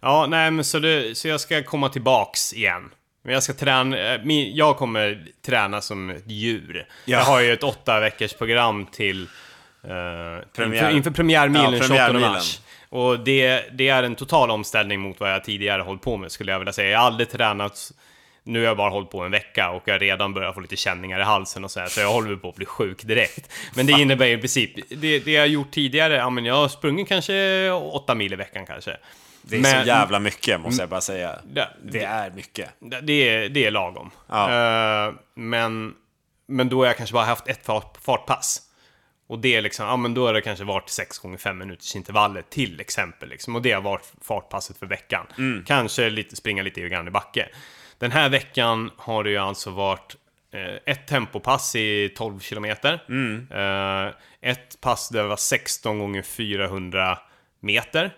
[0.00, 2.90] Ja, nej men så, det, så jag ska komma tillbaks igen.
[3.22, 6.86] Men jag ska träna, eh, jag kommer träna som ett djur.
[7.04, 7.18] Ja.
[7.18, 9.88] Jag har ju ett åtta veckors program till eh,
[10.56, 10.74] Premiär.
[10.82, 12.32] inför, inför premiärmilen Ja, 28 premiärmilen.
[12.32, 12.60] mars.
[12.90, 16.52] Och det, det är en total omställning mot vad jag tidigare hållit på med skulle
[16.52, 16.90] jag vilja säga.
[16.90, 17.92] Jag har aldrig tränat,
[18.48, 21.20] nu har jag bara hållit på en vecka och jag redan börjat få lite känningar
[21.20, 23.50] i halsen och så här, så jag håller på att bli sjuk direkt.
[23.74, 26.68] Men det innebär ju i princip, det, det jag gjort tidigare, ja men jag har
[26.68, 28.96] sprungit kanske åtta mil i veckan kanske.
[29.42, 31.38] Det är Men- så jävla mycket, måste jag bara säga.
[31.52, 32.70] Det- Det är mycket.
[33.02, 34.10] Det är, det är lagom.
[34.28, 35.06] Ja.
[35.08, 35.94] Eh, men,
[36.48, 38.62] men då har jag kanske bara haft ett fart, fartpass.
[39.26, 41.96] Och det är liksom, ja men då har det kanske varit 6 gånger 5 minuters
[41.96, 43.28] intervaller till exempel.
[43.28, 43.56] Liksom.
[43.56, 45.26] Och det har varit fartpasset för veckan.
[45.66, 47.48] Kanske lite, springa lite grann i backe.
[47.98, 50.16] Den här veckan har det ju alltså varit
[50.50, 52.92] eh, ett tempopass i 12 kilometer.
[53.50, 57.18] Eh, ett pass där det var 16 gånger 400
[57.60, 58.14] meter.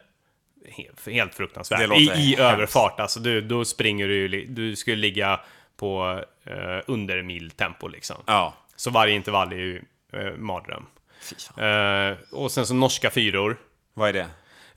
[1.07, 1.99] Helt, fruktansvärt.
[1.99, 5.41] I, I överfart, alltså du, då springer du du skulle ligga
[5.77, 8.17] på eh, under miltempo liksom.
[8.27, 8.55] Ja.
[8.77, 10.87] Så varje intervall är ju eh, mardröm.
[11.57, 13.57] Eh, och sen så norska fyror.
[13.95, 14.27] Vad är det?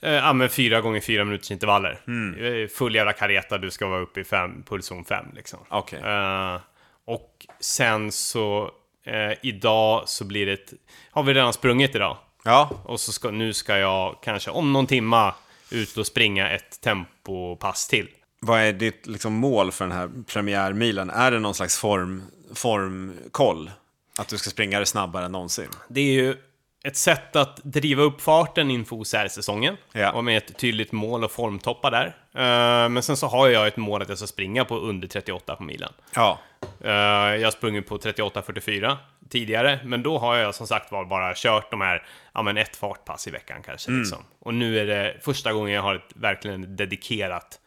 [0.03, 1.99] Eh, ja men fyra gånger fyra minuters intervaller.
[2.07, 2.69] Mm.
[2.69, 5.59] Full jävla kareta, du ska vara uppe i fem, pulszon 5 liksom.
[5.69, 5.99] Okej.
[5.99, 6.59] Eh,
[7.05, 8.71] och sen så
[9.05, 10.73] eh, idag så blir det ett,
[11.11, 12.17] har vi redan sprungit idag.
[12.43, 15.33] Ja, Och så ska, nu ska jag kanske om någon timma
[15.71, 18.09] ut och springa ett tempopass till.
[18.39, 21.09] vad är ditt liksom, mål för den här premiärmilen?
[21.09, 22.23] Är det någon slags form,
[22.53, 23.71] formkoll?
[24.17, 25.69] Att du ska springa det snabbare än någonsin?
[25.87, 26.35] Det är ju
[26.83, 29.77] ett sätt att driva upp farten inför OCR-säsongen.
[29.91, 30.11] Ja.
[30.11, 32.05] Och med ett tydligt mål och formtoppa där.
[32.33, 35.55] Eh, men sen så har jag ett mål att jag ska springa på under 38
[35.55, 35.93] på milen.
[36.15, 36.39] Ja.
[36.83, 38.97] Eh, jag har sprungit på 38.44
[39.29, 42.75] tidigare, men då har jag som sagt var bara kört de här, ja men ett
[42.75, 44.01] fartpass i veckan kanske Mm.
[44.01, 44.19] liksom.
[44.39, 47.59] Och nu är det första gången jag har ett verkligen dedikerat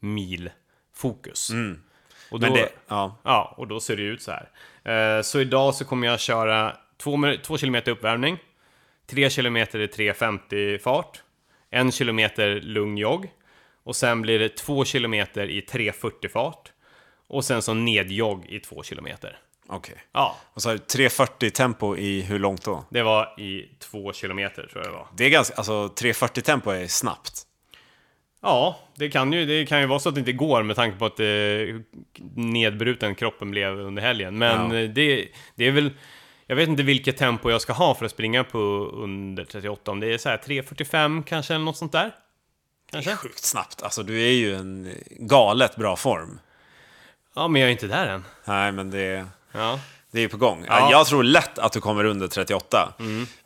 [0.00, 1.50] milfokus.
[2.30, 2.58] Och då, Mm.
[2.58, 3.16] Det, ja.
[3.22, 4.48] Ja, och då ser det ut så här.
[5.18, 6.76] Eh, så idag så kommer jag köra
[7.42, 8.38] 2 kilometer uppvärmning,
[9.06, 11.22] 3 kilometer i 3.50 fart,
[11.70, 13.30] 1 kilometer lugn jogg
[13.84, 16.72] och sen blir det 2 kilometer i 3.40 fart
[17.28, 19.38] och sen så nedjogg i 2 kilometer.
[19.68, 19.94] Okej.
[20.12, 22.84] Ja, Och så har du 3.40 tempo i hur långt då?
[22.90, 25.06] det var i 2 kilometer tror jag det var.
[25.16, 27.42] Det är ganska, alltså 3.40 tempo är snabbt.
[28.42, 30.98] Ja, det kan ju, det kan ju vara så att det inte går med tanke
[30.98, 31.26] på att eh,
[32.34, 34.38] nedbruten kroppen blev under helgen.
[34.38, 34.78] Men Ja.
[34.78, 35.90] eh, det, det är väl...
[36.52, 38.58] Jag vet inte vilket tempo jag ska ha för att springa på
[38.94, 39.90] under 38.
[39.90, 42.10] Om det är så här 3.45 kanske eller något sånt där.
[42.90, 43.16] Det är Kanske?
[43.28, 43.82] sjukt snabbt.
[43.82, 46.38] Alltså du är ju en galet bra form.
[47.34, 48.24] Ja, men jag är inte där än.
[48.44, 49.80] Nej, men det, Ja.
[50.10, 50.64] det är ju på gång.
[50.68, 50.90] Ja.
[50.90, 52.92] Jag tror lätt att du kommer under 38.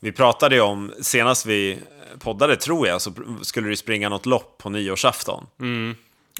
[0.00, 1.78] Vi pratade ju om, senast vi
[2.18, 5.46] poddade tror jag, så skulle du springa något lopp på nyårsafton.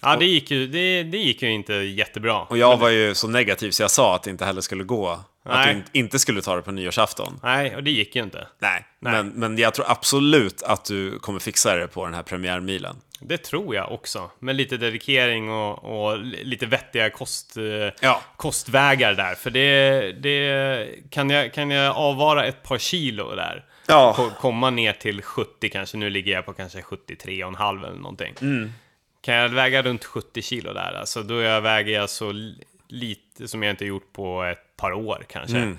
[0.03, 2.41] Ja, det gick ju, det, det gick ju inte jättebra.
[2.43, 5.09] Och jag var ju så negativ så jag sa att det inte heller skulle gå.
[5.09, 5.67] Att Nej.
[5.67, 7.41] du in- inte skulle ta det på nyårsafton.
[7.43, 8.47] Nej, och det gick ju inte.
[8.59, 9.13] Nej, Nej.
[9.13, 12.97] Men, men jag tror absolut att du kommer fixa det på den här premiärmilen.
[13.21, 14.31] Det tror jag också.
[14.39, 17.63] Med lite dedikering och, och lite vettiga kost, eh,
[18.01, 18.23] Ja.
[18.37, 19.35] kostvägar där.
[19.35, 23.65] För det, det kan, jag, kan jag avvara ett par kilo där.
[23.87, 24.13] Ja.
[24.17, 25.97] Ko- Komma ner till 70 kanske.
[25.97, 28.35] Nu ligger jag på kanske 73,5 eller någonting.
[29.27, 33.49] Kan jag väga runt 70 kilo där, alltså, då jag väger jag så li- lite
[33.49, 35.57] som jag inte gjort på ett par år kanske.
[35.57, 35.79] Mm.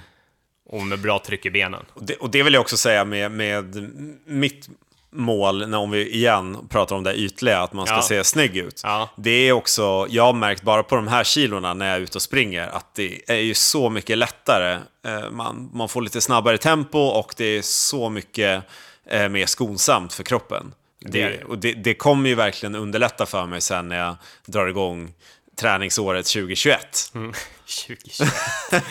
[0.69, 1.85] Och med bra tryck i benen.
[1.93, 3.91] Och det, och det vill jag också säga med, med
[4.25, 4.69] mitt
[5.09, 8.01] mål, när om vi igen pratar om det ytliga, att man ska Ja.
[8.01, 8.81] se snygg ut.
[8.83, 9.09] Ja.
[9.17, 12.17] Det är också, jag har märkt bara på de här kilorna när jag är ute
[12.17, 14.77] och springer, att det är ju så mycket lättare.
[15.05, 18.63] Eh, Man, man får lite snabbare tempo och det är så mycket
[19.09, 20.73] eh, mer skonsamt för kroppen.
[20.99, 25.13] Det och det, det kommer ju verkligen underlätta för mig sen när jag drar igång
[25.59, 27.11] träningsåret 2021.
[27.13, 28.33] 2021.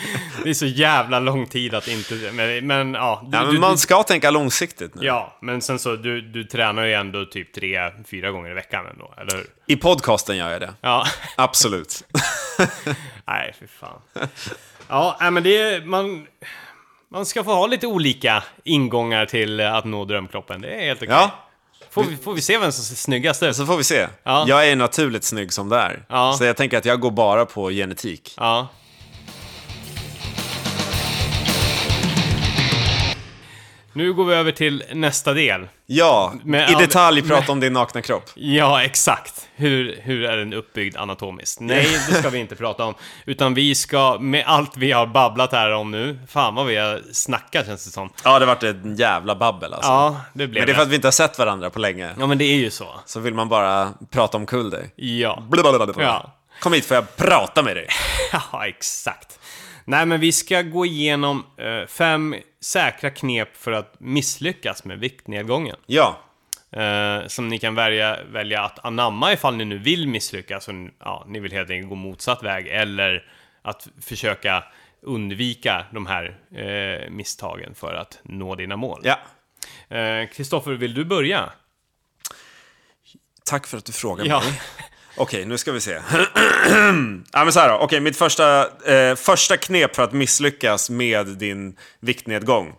[0.43, 2.13] det är så jävla lång tid att inte...
[2.33, 3.21] Men, men ja.
[3.25, 5.05] Du, Ja, du, men man du, ska tänka långsiktigt nu.
[5.05, 8.85] ja, men sen så, du, du tränar ju ändå typ tre, fyra gånger i veckan
[8.87, 9.45] ändå, eller hur?
[9.65, 10.73] I podcasten gör jag det.
[10.81, 11.07] Ja.
[11.35, 12.03] Absolut.
[13.25, 14.01] Nej, fy fan.
[14.87, 15.85] Ja, men det är...
[15.85, 16.27] Man,
[17.11, 20.61] man ska få ha lite olika ingångar till att nå drömkroppen.
[20.61, 21.11] Det är helt okej.
[21.11, 21.46] Ja,
[21.89, 23.55] Får, vi, får vi se vem som ser snyggast ut?
[23.55, 24.07] så får vi se.
[24.23, 24.45] Ja.
[24.47, 26.05] Jag är naturligt snygg som det är.
[26.09, 26.35] Ja.
[26.37, 28.33] Så jag tänker att jag går bara på genetik.
[33.97, 35.67] Nu går vi över till nästa del.
[35.85, 38.23] Ja, Med i detalj prata med- om din nakna kropp.
[38.35, 39.47] Ja, exakt.
[39.55, 41.59] Hur, hur är den uppbyggd anatomiskt?
[41.59, 42.93] Nej, det ska vi inte prata om.
[43.25, 47.01] Utan vi ska, med allt vi har babblat här om nu, fan vad vi har
[47.11, 48.09] snackat känns det som.
[48.23, 49.89] Ja, det har varit en jävla babbel alltså.
[49.89, 52.09] Ja, det blev Men det är för att vi inte har sett varandra på länge.
[52.19, 52.87] Ja, men det är ju så.
[53.05, 54.89] Så vill man bara prata omkull dig.
[54.95, 55.43] Ja.
[55.49, 56.03] Blablabla.
[56.03, 56.33] Ja.
[56.59, 57.87] Kom hit får jag prata med dig.
[58.51, 59.39] Ja, exakt.
[59.85, 62.35] Nej, men vi ska gå igenom eh, fem
[62.67, 65.75] säkra knep för att misslyckas med viktnedgången.
[65.85, 66.19] Ja,
[66.71, 71.25] Eh, som ni kan välja, välja att anamma ifall ni nu vill misslyckas och ja,
[71.27, 74.63] ni vill helt enkelt gå motsatt väg eller att försöka
[75.01, 79.01] undvika de här eh, misstagen för att nå dina mål.
[79.03, 79.19] ja.
[79.97, 81.49] Eh, Kristoffer, vill du börja?
[83.45, 84.39] Tack för att du frågar Ja.
[84.39, 84.61] mig.
[85.19, 85.91] Okej, nu ska vi se.
[87.31, 87.75] ja, men så här då.
[87.75, 92.73] Okej, mitt första, eh, första knep för att misslyckas med din viktnedgång.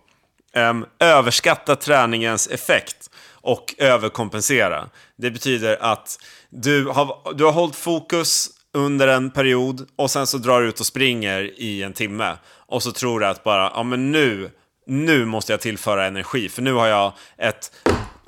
[0.57, 4.89] Um, överskatta träningens effekt och överkompensera.
[5.16, 6.18] Det betyder att
[6.51, 10.80] du har, du har hållit fokus under en period och sen så drar du ut
[10.80, 12.36] och springer i en timme.
[12.66, 14.51] Och så tror du att bara, ja men nu,
[14.86, 17.72] nu måste jag tillföra energi för nu har jag ett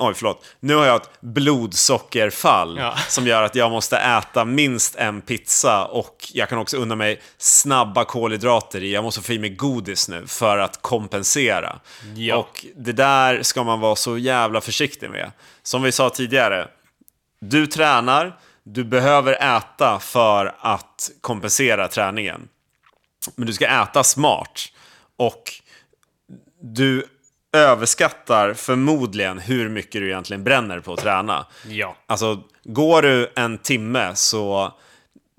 [0.02, 0.44] Oj, förlåt.
[0.60, 2.96] Nu har jag ett blodsockerfall Ja.
[3.08, 7.20] som gör att jag måste äta minst en pizza och jag kan också unna mig
[7.38, 8.92] snabba kolhydrater i.
[8.92, 11.80] Jag måste få i mig godis nu för att kompensera.
[12.14, 12.36] Ja.
[12.36, 15.32] Och det där ska man vara så jävla försiktig med.
[15.62, 16.68] Som vi sa tidigare,
[17.40, 22.48] du tränar, du behöver äta för att kompensera träningen.
[23.34, 24.60] Men du ska äta smart.
[25.16, 25.42] Och
[26.62, 27.06] du
[27.52, 31.46] överskattar förmodligen hur mycket du egentligen bränner på att träna.
[31.68, 31.96] Ja.
[32.06, 34.72] Alltså, går du en timme så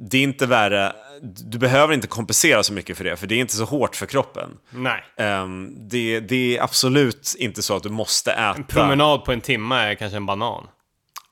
[0.09, 0.93] det är inte värre.
[1.21, 4.05] Du behöver inte kompensera så mycket för det, för det är inte så hårt för
[4.05, 4.49] kroppen.
[4.69, 5.03] Nej.
[5.17, 8.63] Ehm, det, det är absolut inte så att du måste äta.
[8.63, 10.67] Promenad på en timme är kanske en banan.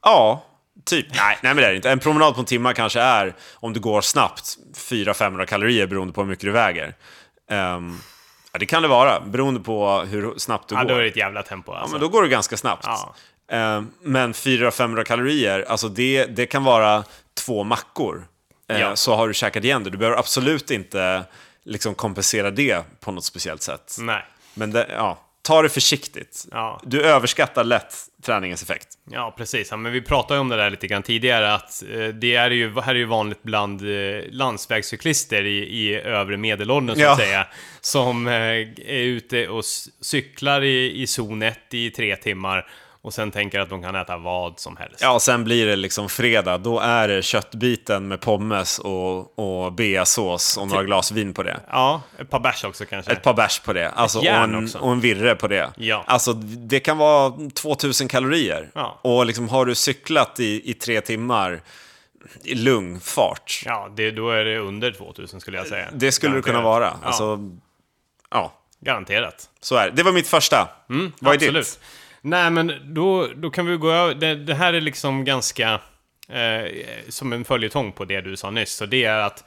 [0.01, 0.45] Ja,
[0.85, 1.07] typ.
[1.15, 1.91] Nej, nej, men det är det inte.
[1.91, 6.21] En promenad på en timme kanske är, om du går snabbt, 400-500 kalorier beroende på
[6.21, 6.95] hur mycket du väger.
[7.51, 7.97] Ehm,
[8.51, 10.89] ja, det kan det vara, beroende på hur snabbt du Ja, går.
[10.89, 11.91] då är det ett jävla tempo Ja, alltså.
[11.93, 12.85] men då går det ganska snabbt.
[12.87, 13.15] Ja.
[13.51, 17.03] Eh, men 400-500 kalorier, alltså det, det kan vara
[17.45, 18.27] två mackor.
[18.69, 18.95] Eh, Ja.
[18.95, 19.89] Så har du käkat igen det.
[19.89, 21.23] Du behöver absolut inte
[21.63, 23.95] liksom kompensera det på något speciellt sätt.
[23.99, 24.25] Nej.
[24.53, 25.17] Men det, ja,
[25.49, 26.45] ta det försiktigt.
[26.51, 26.81] Ja.
[26.83, 28.87] Du överskattar lätt träningens effekt.
[29.11, 29.71] Ja, precis.
[29.71, 32.51] Ja, men vi pratade ju om det där lite grann tidigare, att eh, det är
[32.51, 37.11] ju, här är ju vanligt bland eh, landsvägscyklister i, i övre medelåldern, så Ja.
[37.11, 37.47] att säga,
[37.81, 39.65] som eh, är ute och
[40.01, 42.67] cyklar i, i zon 1 i tre timmar
[43.01, 44.99] och sen tänker att de kan äta vad som helst.
[45.01, 46.57] Ja, och sen blir det liksom fredag.
[46.57, 51.59] Då är det köttbiten med pommes och, och beasås och några glas vin på det.
[51.69, 53.11] Ja, ett par bärs också kanske.
[53.11, 53.89] Ett par bärs på det.
[53.89, 55.69] Alltså, och, en, och en virre på det.
[55.77, 56.03] Ja.
[56.07, 58.71] Alltså, det kan vara 2000 kalorier.
[58.75, 58.99] Ja.
[59.01, 61.61] Och liksom, har du cyklat i, i tre timmar
[62.43, 63.61] i lugn fart.
[63.65, 65.87] Ja, det, då är det under 2000 skulle jag säga.
[65.93, 66.93] Det skulle det kunna Garanterat.
[67.01, 67.07] vara.
[67.07, 67.39] Alltså,
[68.31, 69.49] ja, Garanterat.
[69.61, 69.95] så är det.
[69.95, 70.69] Det var mitt första.
[71.19, 71.79] Vad är ditt?
[72.21, 74.13] Nej, men då, då kan vi gå över.
[74.15, 75.73] Det, det här är liksom ganska
[76.29, 76.71] eh,
[77.09, 78.73] som en följetong på det du sa nyss.
[78.75, 79.43] Så det är att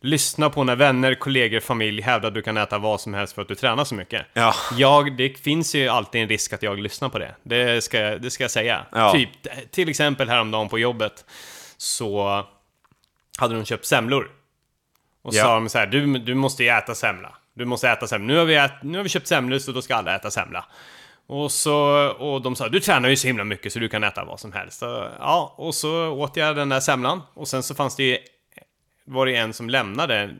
[0.00, 3.42] lyssna på när vänner, kollegor, familj hävdar att du kan äta vad som helst för
[3.42, 4.26] att du tränar så mycket.
[4.32, 4.54] Ja.
[4.78, 7.34] Jag, det finns ju alltid en risk att jag lyssnar på det.
[7.42, 8.86] Det ska, det ska jag säga.
[8.92, 9.12] Ja.
[9.12, 9.28] Typ,
[9.70, 11.24] till exempel häromdagen på jobbet
[11.76, 12.44] så
[13.38, 14.30] hade de köpt semlor.
[15.22, 15.42] Och Ja.
[15.42, 17.34] sa de så här, du, du måste ju äta semla.
[17.54, 18.26] Du måste äta semla.
[18.26, 20.64] Nu har vi, ät, nu har vi köpt semlor så då ska alla äta semla.
[21.28, 21.76] Och, så,
[22.18, 24.52] och de sa, du tränar ju så himla mycket så du kan äta vad som
[24.52, 24.82] helst.
[25.18, 27.22] Ja, och så åt jag den där semlan.
[27.34, 28.18] Och sen så fanns det ju,
[29.04, 30.30] var det en som lämnade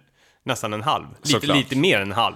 [0.42, 1.04] nästan en halv.
[1.22, 2.34] Lite, lite mer än en halv.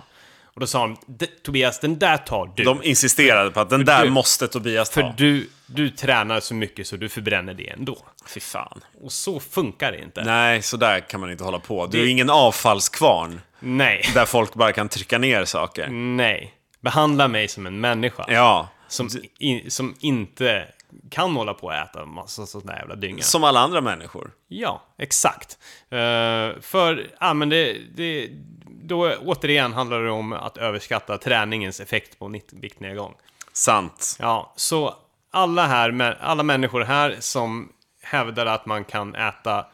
[0.55, 2.65] Och då sa de, "D- Tobias, den där tar du.
[2.65, 5.01] De insisterade på att den där du- måste Tobias ta.
[5.01, 7.99] För du, du tränar så mycket så du förbränner det ändå.
[8.35, 8.81] Fy fan.
[9.03, 10.25] Och så funkar det inte.
[10.25, 11.87] Nej, så där kan man inte hålla på.
[11.87, 14.05] Du är Det- ingen avfallskvarn Nej.
[14.15, 15.89] där folk bara kan trycka ner saker.
[15.89, 16.55] Nej.
[16.83, 18.25] Behandla mig som en människa.
[18.29, 19.09] Ja, Som,
[19.39, 20.69] i, som inte
[21.11, 23.23] kan hålla på och äta massa sån där jävla dynga.
[23.23, 24.31] som alla andra människor.
[24.49, 25.59] Ja, exakt.
[25.91, 28.31] Eh, för, ja men det, det,
[28.67, 33.15] då återigen handlar det om att överskatta träningens effekt på viktnedgång.
[33.53, 34.17] Sant.
[34.21, 34.95] Ja, så
[35.31, 37.73] alla här, alla människor här som
[38.03, 39.67] hävdar att man kan äta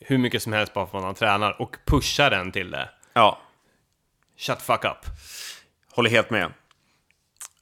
[0.00, 2.88] hur mycket som helst bara för att man tränar och pusha den till det.
[3.12, 3.38] Ja,
[4.36, 5.06] Shut fuck up.
[5.98, 6.52] Håller helt med.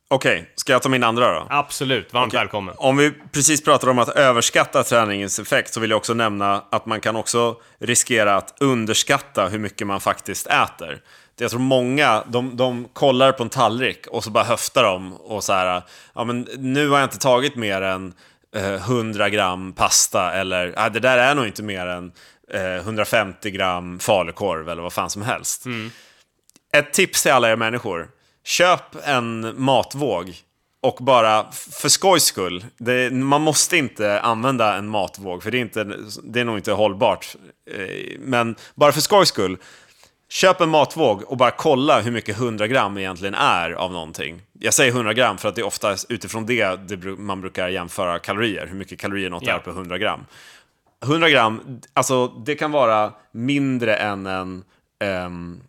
[0.08, 1.46] Okej, ska jag ta min andra då?
[1.50, 2.74] Absolut, varmt välkommen.
[2.78, 6.86] Om vi precis pratade om att överskatta träningens effekt så vill jag också nämna att
[6.86, 11.02] man kan också riskera att underskatta hur mycket man faktiskt äter.
[11.38, 15.44] Jag tror många, de, de kollar på en tallrik och så bara höftar de och
[15.44, 15.82] så här,
[16.14, 18.14] ja men nu har jag inte tagit mer än
[18.56, 22.12] eh, 100 gram pasta eller, ja, det där är nog inte mer än
[22.52, 25.64] eh, 150 gram falukorv eller vad fan som helst.
[26.72, 28.15] Ett tips till alla er människor.
[28.46, 30.34] Köp en matvåg
[30.80, 32.64] och bara för skojs skull.
[32.78, 35.84] Det, man måste inte använda en matvåg för det är, inte,
[36.24, 37.36] det är nog inte hållbart.
[37.70, 39.56] Eh, Men bara för skojs skull.
[40.28, 44.42] Köp en matvåg och bara kolla hur mycket 100 gram egentligen är av någonting.
[44.60, 48.18] Jag säger 100 gram för att det är ofta utifrån det, det man brukar jämföra
[48.18, 48.66] kalorier.
[48.66, 49.54] Hur mycket kalorier något Ja.
[49.54, 50.24] är på 100 gram.
[51.04, 54.64] 100 gram, alltså det kan vara mindre än en,
[55.04, 55.60] ehm,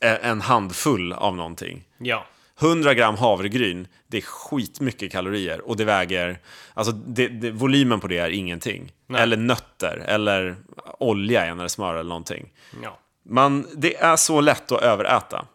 [0.00, 1.84] en handfull av någonting.
[1.98, 2.26] Ja.
[2.60, 6.38] 100 gram havregryn, det är skitmycket kalorier och det väger,
[6.74, 8.92] alltså det, det, volymen på det är ingenting.
[9.06, 9.22] Nej.
[9.22, 10.56] Eller nötter, eller
[10.98, 12.48] olja eller smör eller någonting.
[12.82, 12.98] Ja.
[13.24, 15.46] Man, det är så lätt att överäta.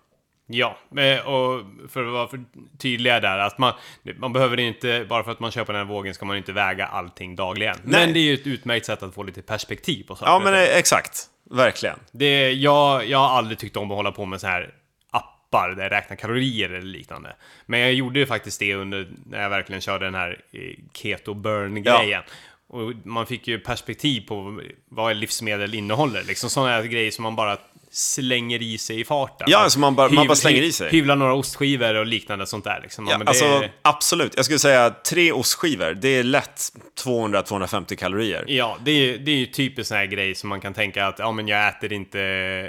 [0.47, 2.43] Ja, eh, och för att vara för
[2.77, 3.73] tydliga där, att man,
[4.17, 6.85] man behöver inte, bara för att man köper den här vågen ska man inte väga
[6.85, 7.75] allting dagligen.
[7.83, 8.05] Nej.
[8.05, 10.53] Men det är ju ett utmärkt sätt att få lite perspektiv på saker Ja men
[10.53, 11.99] eh, exakt, verkligen.
[12.11, 14.73] Det, jag, jag har aldrig tyckt om att hålla på med så här
[15.11, 17.35] appar där jag räknar kalorier eller liknande.
[17.65, 20.59] Men jag gjorde ju faktiskt det under när jag verkligen körde den här eh,
[20.93, 22.23] keto burn-grejen.
[22.67, 26.23] Och man fick ju perspektiv på vad livsmedel innehåller.
[26.23, 27.57] Liksom sådana grejer som man bara
[27.95, 29.47] slänger i sig i farten.
[29.49, 30.89] Ja, alltså man bara- man bara slänger i sig.
[30.91, 32.79] Hyvlar några ostskivor och liknande sånt där.
[32.83, 33.07] Liksom.
[33.07, 36.61] Ja, Ja, alltså, absolut, jag skulle säga tre ostskivor, det är lätt
[37.03, 38.45] 200-250 kalorier.
[38.47, 41.19] Ja, det är, det är ju typiskt sån här grej som man kan tänka att
[41.19, 42.19] ja, men jag äter inte,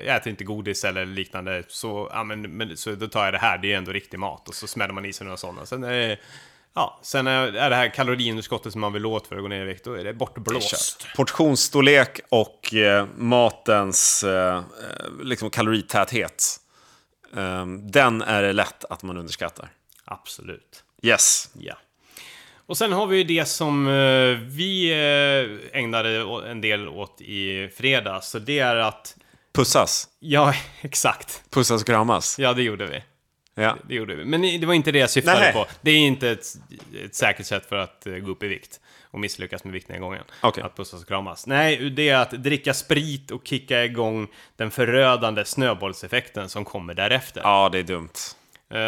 [0.07, 1.63] jag äter inte godis eller liknande.
[1.69, 4.19] Så, ja, men, men, så då tar jag det här, det är ju ändå riktig
[4.19, 4.49] mat.
[4.49, 5.67] Och så smäller man i sig några sådana.
[5.67, 6.19] Sen är det,
[6.77, 9.65] ja, sen är, det här kaloriunderskottet som man vill åt för att gå ner i
[9.65, 11.07] vikt, då är det bortblåst.
[11.17, 14.63] Portionsstorlek och eh, matens eh,
[15.23, 16.57] liksom kaloritäthet,
[17.37, 19.69] eh, den är det lätt att man underskattar.
[20.05, 20.85] Absolut.
[21.03, 21.51] Yes.
[21.53, 21.75] Ja.
[22.67, 27.69] Och sen har vi ju det som eh, vi eh, ägnade en del åt i
[27.77, 28.29] fredags.
[28.29, 29.17] Så det är att,
[29.55, 30.09] Pussas.
[30.19, 31.43] ja, exakt.
[31.51, 32.39] Pussas och kramas.
[32.39, 33.03] Ja, det gjorde vi.
[33.59, 33.77] Ja.
[33.89, 34.25] Det gjorde vi.
[34.25, 35.53] Men det var inte det jag syftade Nej.
[35.53, 35.67] på.
[35.81, 36.47] Det är inte ett,
[37.05, 38.81] ett säkert sätt för att eh, gå upp i vikt
[39.11, 40.23] och misslyckas med viktnedgången.
[40.41, 40.65] Okej.
[40.65, 41.47] Att pussas och kramas.
[41.47, 47.41] Nej, det är att dricka sprit och kicka igång den förödande snöbollseffekten som kommer därefter.
[47.45, 48.13] ja, det är dumt.
[48.71, 48.79] Eh,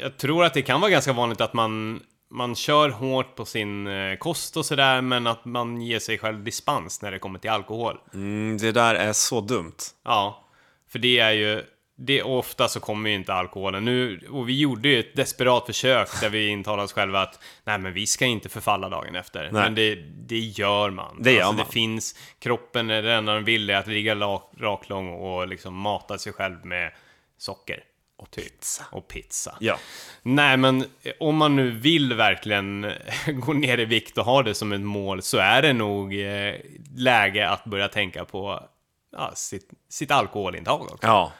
[0.00, 2.00] jag tror att det kan vara ganska vanligt att man,
[2.30, 6.44] man kör hårt på sin eh, kost och sådär, men att man ger sig själv
[6.44, 7.98] dispens när det kommer till alkohol.
[8.14, 9.76] Mm, det där är så dumt.
[10.04, 10.44] Ja,
[10.88, 11.62] för det är ju...
[11.96, 13.84] Det, ofta så kommer ju inte alkoholen.
[13.84, 17.78] Nu, och vi gjorde ju ett desperat försök där vi intalade oss själva att nej
[17.78, 19.42] men vi ska inte förfalla dagen efter.
[19.42, 19.62] Nej.
[19.62, 19.94] Men det,
[20.26, 21.22] det gör man.
[21.22, 21.66] Det gör alltså, man.
[21.66, 25.74] Det finns, kroppen, är det enda den vill är att ligga rak, raklång och liksom
[25.74, 26.92] mata sig själv med
[27.38, 27.84] socker.
[28.16, 28.84] Och pizza.
[28.92, 29.56] Och pizza.
[29.60, 29.78] Ja.
[30.22, 30.84] Nej, men
[31.20, 32.92] om man nu vill verkligen
[33.26, 36.54] gå ner i vikt och ha det som ett mål så är det nog eh,
[36.96, 38.68] läge att börja tänka på
[39.12, 41.06] ja, sitt, sitt alkoholintag också.
[41.06, 41.32] Ja.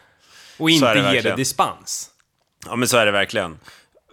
[0.58, 2.10] Och inte det ge det dispens.
[2.66, 3.58] ja, men så är det verkligen.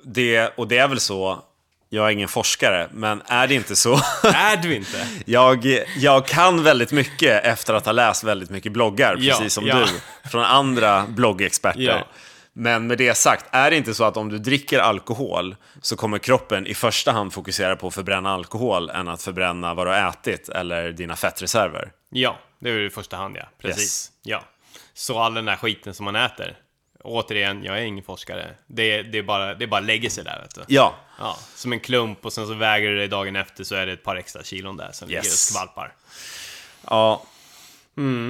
[0.03, 1.43] Det, och det är väl så,
[1.89, 3.93] jag är ingen forskare, men är det inte så?
[4.23, 5.07] är du inte?
[5.25, 5.65] Jag,
[5.97, 9.75] jag kan väldigt mycket efter att ha läst väldigt mycket bloggar, Ja, precis som ja.
[9.75, 11.81] du, från andra bloggexperter.
[11.81, 12.07] Ja.
[12.53, 16.17] Men med det sagt, är det inte så att om du dricker alkohol så kommer
[16.17, 20.09] kroppen i första hand fokusera på att förbränna alkohol än att förbränna vad du har
[20.09, 21.91] ätit eller dina fettreserver?
[22.09, 23.43] Ja, det är ju i första hand ja.
[23.61, 24.11] Precis.
[24.23, 24.43] Ja.
[25.01, 26.57] Så all den där skiten som man äter.
[27.03, 28.47] Återigen, jag är ingen forskare.
[28.67, 30.61] Det, det, är bara, det bara lägger sig där vet du.
[30.67, 33.85] Ja, Ja, som en klump och sen så väger du det dagen efter så är
[33.85, 35.45] det ett par extra kilon där som ligger och Yes.
[35.53, 35.93] skvalpar.
[36.89, 37.23] ja.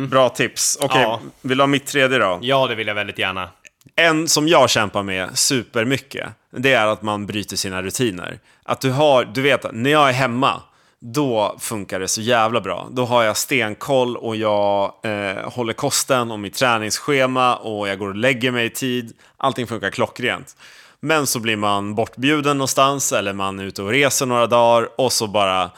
[0.09, 0.77] Bra tips.
[0.81, 1.21] Okej, Ja.
[1.41, 2.39] vill du ha mitt tredje då?
[2.41, 3.49] Ja, det vill jag väldigt gärna.
[3.95, 8.39] En som jag kämpar med supermycket, det är att man bryter sina rutiner.
[8.63, 10.61] Att du har, du vet, när jag är hemma,
[11.01, 12.87] då funkar det så jävla bra.
[12.91, 18.07] Då har jag stenkoll och jag eh, håller kosten och mitt träningsschema och jag går
[18.07, 19.13] och lägger mig i tid.
[19.37, 20.55] Allting funkar klockrent.
[20.99, 25.11] Men så blir man bortbjuden någonstans eller man är ute och reser några dagar och
[25.11, 25.71] så bara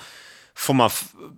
[0.55, 0.89] får man,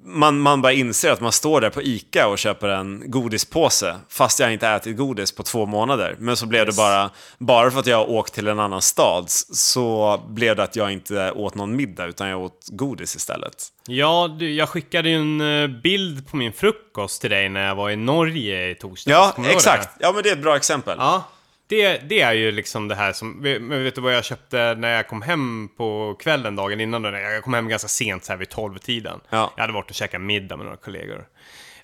[0.03, 4.39] man, man bara inser att man står där på ICA och köper en godispåse fast
[4.39, 6.15] jag inte ätit godis på två månader.
[6.19, 10.21] Men så blev det bara, bara för att jag åkt till en annan stad så
[10.27, 13.55] blev det att jag inte åt någon middag utan jag åt godis istället.
[13.87, 17.75] Ja, du, jag skickade ju en eh, bild på min frukost till dig när jag
[17.75, 19.37] var i Norge i torsdags.
[19.37, 19.89] Ja, exakt.
[19.99, 20.97] Ja, men det är ett bra exempel.
[20.99, 21.23] Ja.
[21.67, 24.95] Det, det är ju liksom det här som, men vet du vad jag köpte när
[24.95, 27.01] jag kom hem på kvällen dagen innan?
[27.01, 27.09] då?
[27.09, 29.19] Jag kom hem ganska sent så här vid 12-tiden.
[29.29, 29.53] Ja.
[29.55, 31.27] Jag hade varit och käkat middag med några kollegor.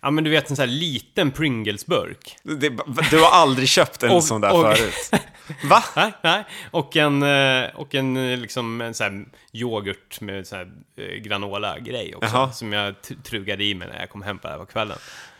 [0.01, 2.35] Ja men du vet en sån här liten Pringles-burk.
[2.43, 2.69] Det,
[3.11, 5.11] du har aldrig köpt en Och- sån där och- förut.
[5.63, 5.83] Va?
[5.95, 6.43] Nej, nej.
[6.71, 12.15] Och en, eh, och en eh, liksom en sån här yoghurt med här eh, granola-grej
[12.15, 12.29] också.
[12.35, 12.51] Jaha.
[12.51, 14.97] Som jag trugade i mig när jag kom hem på det här på kvällen.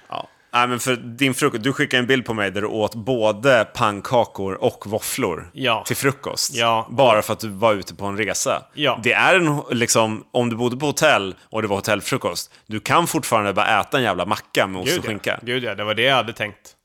[0.10, 0.28] Ja.
[0.54, 3.66] Nej, men för din frukost, du skickade en bild på mig där du åt både
[3.74, 5.84] pannkakor och våfflor Ja.
[5.88, 6.56] till frukost.
[6.56, 6.88] Ja.
[6.90, 8.64] Bara för att du var ute på en resa.
[8.74, 9.00] Ja.
[9.04, 13.08] Det är en, liksom, om du bodde på hotell och det var hotellfrukost, du kan
[13.08, 15.40] fortfarande bara äta en jävla macka med ost och skinka.
[15.42, 16.76] Gud ja, det var det jag hade tänkt.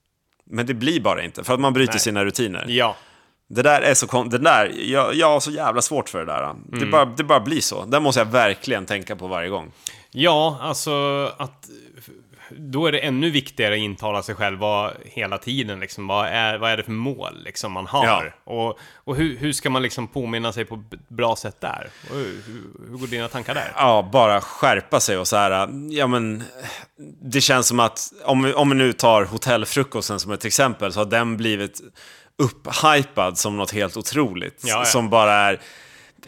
[0.51, 2.01] Men det blir bara inte, för att man bryter Nej.
[2.01, 2.65] sina rutiner.
[2.69, 2.97] Ja.
[3.49, 6.25] Det där är så kon- det där, jag, jag har så jävla svårt för det
[6.25, 6.43] där.
[6.45, 6.57] Mm.
[6.81, 7.85] Det, bara, det bara blir så.
[7.85, 9.73] Det måste jag verkligen tänka på varje gång.
[10.11, 10.93] Ja, alltså
[11.39, 11.69] att...
[12.51, 16.59] Då är det ännu viktigare att intala sig själv vad hela tiden liksom, vad är,
[16.59, 18.35] vad är det för mål liksom man har?
[18.45, 18.53] Ja.
[18.53, 21.89] Och, och hur, hur ska man liksom påminna sig på ett bra sätt där?
[22.11, 23.73] Och hur, hur, går dina tankar där?
[23.77, 26.45] Ja, bara skärpa sig och så här, ja men
[27.23, 31.01] det känns som att om vi, om vi nu tar hotellfrukosten som ett exempel så
[31.01, 31.81] har den blivit
[32.39, 34.63] upphypad som något helt otroligt.
[34.65, 34.85] Ja, ja.
[34.85, 35.61] Som bara är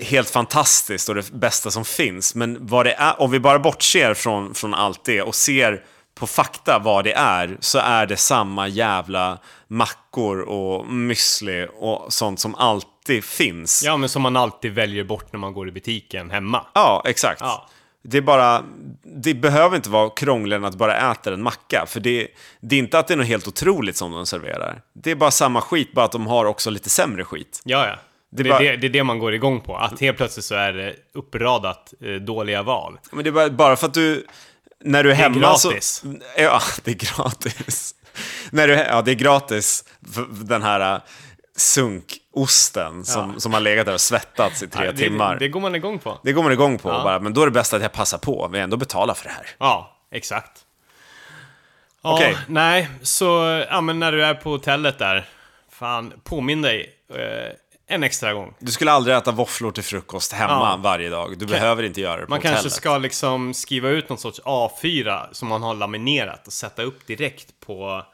[0.01, 2.35] helt fantastiskt och det bästa som finns.
[2.35, 5.85] Men vad det är, om vi bara bortser från, från allt det och ser
[6.19, 9.39] på fakta vad det är så är det samma jävla
[9.69, 13.83] mackor och müsli och sånt som alltid finns.
[13.85, 16.67] Ja, men som man alltid väljer bort när man går i butiken hemma.
[16.75, 17.41] Ja, exakt.
[17.41, 17.69] Ja.
[18.05, 18.63] Det är bara,
[19.05, 21.85] det behöver inte vara krångligare än att bara äta en macka.
[21.89, 22.29] För det,
[22.61, 24.81] det är inte att det är något helt otroligt som de serverar.
[24.95, 27.63] Det är bara samma skit, bara att de har också lite sämre skit.
[27.65, 27.95] Ja, ja.
[28.31, 29.77] Det Det är, bara- det, det är det man går igång på.
[29.77, 32.99] Att helt plötsligt så är det uppradat eh, dåliga val.
[33.13, 34.27] Men det är bara, bara för att du,
[34.85, 35.87] när du är, är hemma gratis.
[35.89, 36.15] så...
[36.37, 37.95] Ja, det är gratis.
[38.51, 39.85] när du, ja, det är gratis,
[40.31, 41.01] den här äh,
[41.57, 43.41] sunkosten som, Ja.
[43.41, 45.33] som har legat där och svettats i tre Ja, det, timmar.
[45.35, 46.19] Det, det går man igång på.
[46.23, 47.03] Det går man igång på, Ja.
[47.05, 48.49] bara, men då är det bäst att jag passar på.
[48.53, 49.47] Vi ändå betalar för det här.
[49.59, 50.65] Ja, exakt.
[52.03, 52.37] Ja, Okej.
[52.47, 53.25] Nej, så
[53.71, 55.29] ja, men när du är på hotellet där,
[55.71, 57.53] fan, påminn dig eh,
[57.89, 58.55] en extra gång.
[58.59, 60.77] Du skulle aldrig äta våfflor till frukost hemma Ja.
[60.83, 61.39] varje dag.
[61.39, 62.57] Du behöver inte göra det på Man hotellet.
[62.63, 67.07] kanske ska liksom skriva ut någon sorts A4 som man har laminerat och sätta upp
[67.07, 68.05] direkt på,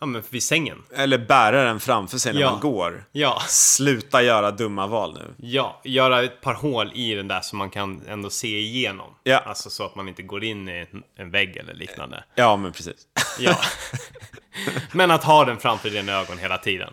[0.00, 0.82] ja men vid sängen.
[0.96, 2.50] Eller bära den framför sig när Ja.
[2.50, 3.04] man går.
[3.12, 5.34] Ja, Sluta göra dumma val nu.
[5.48, 9.10] ja, göra ett par hål i den där så man kan ändå se igenom.
[9.22, 9.38] Ja.
[9.38, 12.24] Alltså så att man inte går in i en, en vägg eller liknande.
[12.34, 12.96] Ja, men precis.
[13.38, 13.56] Ja.
[14.92, 16.92] Men att ha den framför dina ögon hela tiden.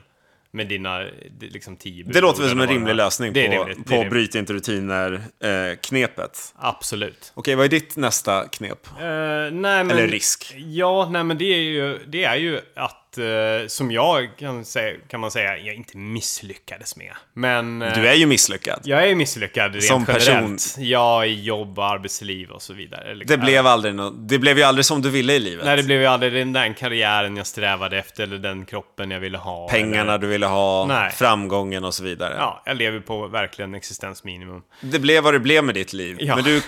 [0.53, 1.03] Med dina
[1.39, 4.53] liksom tio Det låter väl som en rimlig lösning Det på, rimligt, på bryt inte
[4.53, 6.53] rutiner-knepet.
[6.55, 7.31] Absolut.
[7.35, 8.87] Okej, vad är ditt nästa knep?
[8.87, 10.53] Eh, nej, men, Eller risk?
[10.57, 14.95] Ja, nej men det är ju, det är ju att, eh, som jag kan, säga,
[15.07, 17.13] kan man säga, jag inte misslyckades med.
[17.33, 17.81] Men...
[17.81, 18.79] eh, Du är ju misslyckad.
[18.83, 20.33] Jag är misslyckad rent Som person.
[20.35, 20.75] generellt.
[20.77, 23.11] Ja, i jobb, arbetsliv och så vidare.
[23.11, 25.65] Eller- Det blev, aldrig nå- det blev ju aldrig som du ville i livet.
[25.65, 29.19] Nej, det blev ju aldrig den där karriären jag strävade efter eller den kroppen jag
[29.19, 29.67] ville ha.
[29.69, 31.11] Pengarna eller, du ville ha, Nej.
[31.11, 32.33] framgången och så vidare.
[32.37, 34.61] Ja, jag lever på verkligen existensminimum.
[34.81, 36.17] Det blev vad det blev med ditt liv.
[36.19, 36.35] Ja.
[36.35, 36.61] Men du,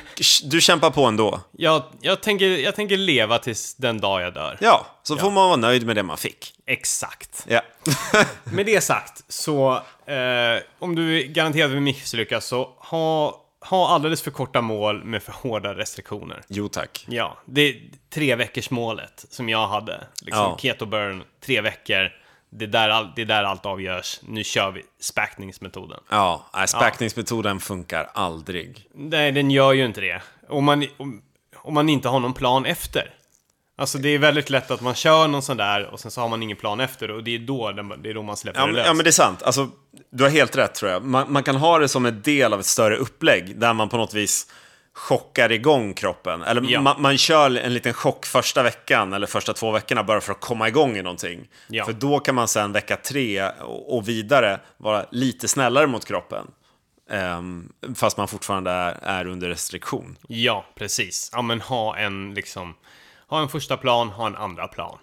[0.43, 1.39] du kämpar på ändå.
[1.51, 4.57] Jag, jag, tänker, jag tänker leva tills den dag jag dör.
[4.61, 6.53] Ja, så får man vara nöjd med det man fick.
[6.65, 7.45] Exakt.
[7.49, 7.61] Ja.
[8.43, 9.73] Med det sagt, så
[10.05, 15.31] eh, om du garanterat vill misslyckas så ha, ha alldeles för korta mål med för
[15.31, 16.41] hårda restriktioner.
[16.47, 17.05] jo tack.
[17.09, 17.81] Ja, det är
[18.13, 20.07] tre veckors målet som jag hade.
[20.21, 20.57] Liksom Ja.
[20.61, 22.11] keto burn, tre veckor.
[22.49, 24.19] Det är, där det är där allt avgörs.
[24.23, 25.99] Nu kör vi späkningsmetoden.
[26.09, 28.87] Ja, nej, späkningsmetoden funkar aldrig.
[28.93, 30.21] Nej, den gör ju inte det.
[30.49, 31.21] Om man, om,
[31.55, 33.13] om man inte har någon plan efter.
[33.75, 36.29] Alltså det är väldigt lätt att man kör någon sån där och sen så har
[36.29, 38.65] man ingen plan efter och det är då, den- det är då man släpper Ja,
[38.67, 38.87] det löst.
[38.87, 39.43] ja, men det är sant.
[39.43, 39.69] Alltså,
[40.11, 41.03] du har helt rätt tror jag.
[41.03, 43.97] Man, man kan ha det som en del av ett större upplägg där man på
[43.97, 44.47] något vis
[44.95, 46.41] chockar igång kroppen.
[46.41, 46.81] Eller Ja.
[46.81, 50.39] man, man kör en liten chock första veckan eller första två veckorna bara för att
[50.41, 51.47] komma igång i någonting.
[51.67, 51.85] Ja.
[51.85, 56.45] För då kan man sen vecka tre och, och vidare vara lite snällare mot kroppen.
[57.11, 60.17] Ehm, fast man fortfarande är, är under restriktion.
[60.27, 61.29] Ja, precis.
[61.33, 62.73] Ja, men ha en liksom...
[63.33, 64.97] Ha en första plan, ha en andra plan.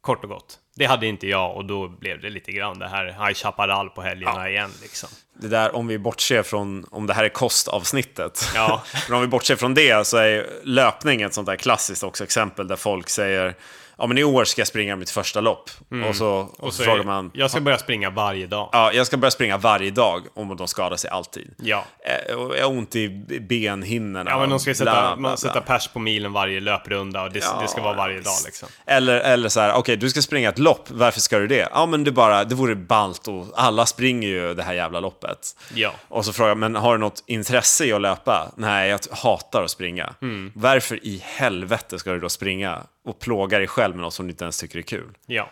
[0.00, 0.58] Kort och gott.
[0.76, 4.02] Det hade inte jag och då blev det lite grann det här High Chaparral på
[4.02, 5.08] helgerna igen liksom.
[5.34, 8.50] Det där, om vi bortser från, om det här är kostavsnittet.
[8.54, 8.82] Ja.
[9.08, 12.68] Men om vi bortser från det så är löpning ett sånt där klassiskt också exempel
[12.68, 13.54] där folk säger
[13.98, 15.70] ja men i år ska jag springa mitt första lopp.
[16.08, 18.68] Och så, och så, Och så frågar är- man, Jag ska börja springa varje dag.
[18.72, 21.54] ja, jag ska börja springa varje dag om de skadar sig alltid.
[21.58, 21.84] Ja.
[22.28, 23.08] Eh, och Jag har ont i
[23.48, 24.30] benhinnorna.
[24.30, 25.36] Ja, men de ska sätta, bla, bla, man bla.
[25.36, 28.68] sätta pers på milen varje löprunda och det, det ska vara varje dag liksom.
[28.86, 31.68] Eller, eller så här, okej, du ska springa ett lopp, varför ska du det?
[31.72, 35.56] Ja, men det, bara, det vore ballt och alla springer ju det här jävla loppet.
[35.74, 35.92] Ja.
[36.08, 38.52] Och så frågar jag, men har du något intresse i att löpa?
[38.56, 40.14] Nej, jag hatar att springa.
[40.22, 40.52] Mm.
[40.54, 44.30] Varför i helvete ska du då springa och plåga dig själv med något som du
[44.30, 45.18] inte ens tycker är kul?
[45.26, 45.50] Ja.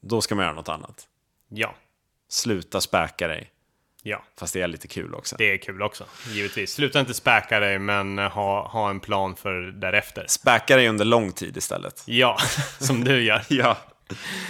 [0.00, 1.06] Då ska man göra något annat.
[1.48, 1.74] Ja.
[2.28, 3.50] Sluta späka dig,
[4.02, 4.22] Ja.
[4.38, 5.36] fast det är lite kul också.
[5.38, 6.72] Det är kul också, givetvis.
[6.72, 10.24] Sluta inte späka dig, men ha, ha en plan för därefter.
[10.28, 12.02] Späka dig under lång tid istället.
[12.06, 12.38] Ja,
[12.80, 13.42] som du gör.
[13.48, 13.76] Ja.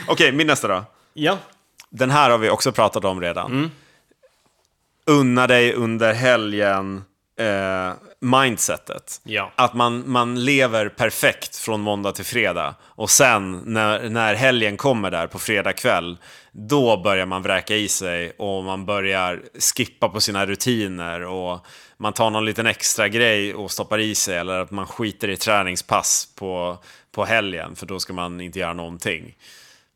[0.08, 0.84] Okej, min nästa då.
[1.12, 1.38] Ja.
[1.90, 3.52] Den här har vi också pratat om redan.
[3.52, 3.70] Mm.
[5.06, 7.04] Unna dig under helgen
[7.36, 7.92] eh,
[8.22, 9.20] mindsetet.
[9.22, 9.52] Ja.
[9.56, 12.74] Att man, man lever perfekt från måndag till fredag.
[12.82, 16.18] Och sen när, när helgen kommer där på fredag kväll,
[16.52, 19.42] då börjar man vräka i sig och man börjar
[19.76, 21.66] skippa på sina rutiner och
[21.96, 25.36] man tar någon liten extra grej och stoppar i sig eller att man skiter i
[25.36, 26.78] träningspass på,
[27.12, 29.36] på helgen för då ska man inte göra någonting.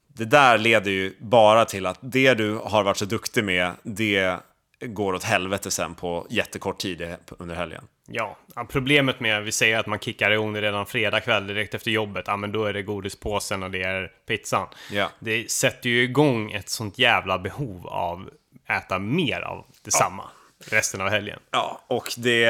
[0.09, 4.37] Det där leder ju bara till att det du har varit så duktig med, det
[4.81, 7.85] går åt helvete sen på jättekort tid under helgen.
[8.07, 11.91] Ja, ja, problemet med, vi säger att man kickar igång redan fredag kväll direkt efter
[11.91, 14.68] jobbet, ja men då är det godispåsen och det är pizzan.
[14.91, 15.11] Ja.
[15.18, 18.31] Det sätter ju igång ett sånt jävla behov av
[18.68, 20.24] äta mer av detsamma
[20.70, 21.39] resten av helgen.
[21.51, 22.47] Ja, och det,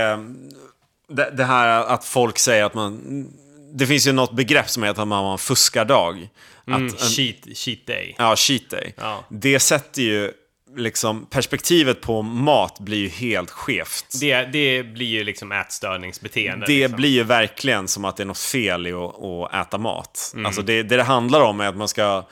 [1.08, 3.26] det, det här att folk säger att man...
[3.72, 6.28] Det finns ju något begrepp som heter att man har en fuskardag.
[6.66, 8.14] Mm, Att en, cheat, cheat day.
[8.18, 8.94] ja, cheat day.
[8.96, 9.24] Ja.
[9.28, 10.32] Det sätter ju
[10.76, 11.26] liksom...
[11.26, 14.06] Perspektivet på mat blir ju helt skevt.
[14.20, 16.66] Det, det blir ju liksom ätstörningsbeteende.
[16.66, 16.96] Det liksom.
[16.96, 20.30] blir ju verkligen som att det är något fel i att, att äta mat.
[20.34, 20.46] Mm.
[20.46, 22.24] Alltså det, det det handlar om är att man ska...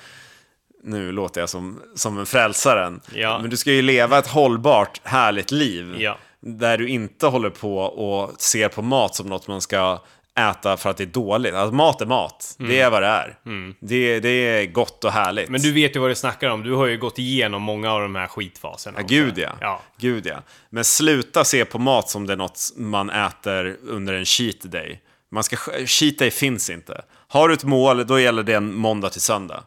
[0.86, 3.00] Nu låter jag som, som en frälsaren.
[3.14, 3.38] Ja.
[3.38, 5.94] Men du ska ju leva ett hållbart, härligt liv.
[5.98, 6.18] Ja.
[6.40, 10.02] Där du inte håller på och ser på mat som något man ska
[10.38, 11.54] äta för att det är dåligt.
[11.54, 12.56] Alltså, mat är mat.
[12.58, 13.36] Det är vad det är.
[13.80, 15.48] Det, det är gott och härligt.
[15.48, 15.52] Mm.
[15.52, 16.62] Men du vet ju vad du snackar om.
[16.62, 19.00] Du har ju gått igenom många av de här skitfaserna.
[19.00, 19.50] Ja, gud ja.
[19.60, 19.82] ja.
[19.96, 20.36] Gud ja.
[20.70, 25.00] Men sluta se på mat som det är något man äter under en cheat day.
[25.30, 25.56] Man ska,
[25.86, 27.04] cheat day finns inte.
[27.28, 29.64] Har du ett mål, då gäller det en måndag till söndag.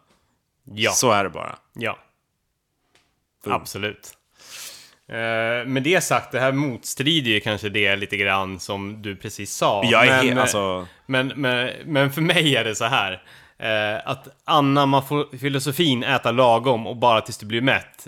[0.64, 0.92] Ja.
[0.92, 1.56] Så är det bara.
[1.74, 1.98] Ja.
[3.46, 4.17] Absolut.
[5.10, 9.54] Eh, med det sagt, det här motstrider ju kanske det lite grann som du precis
[9.54, 9.84] sa.
[9.86, 13.22] Jag är men, he- alltså- men, men, men för mig är det så här.
[13.60, 15.04] Eh, att anamma
[15.40, 18.08] filosofin äta lagom och bara tills du blir mätt.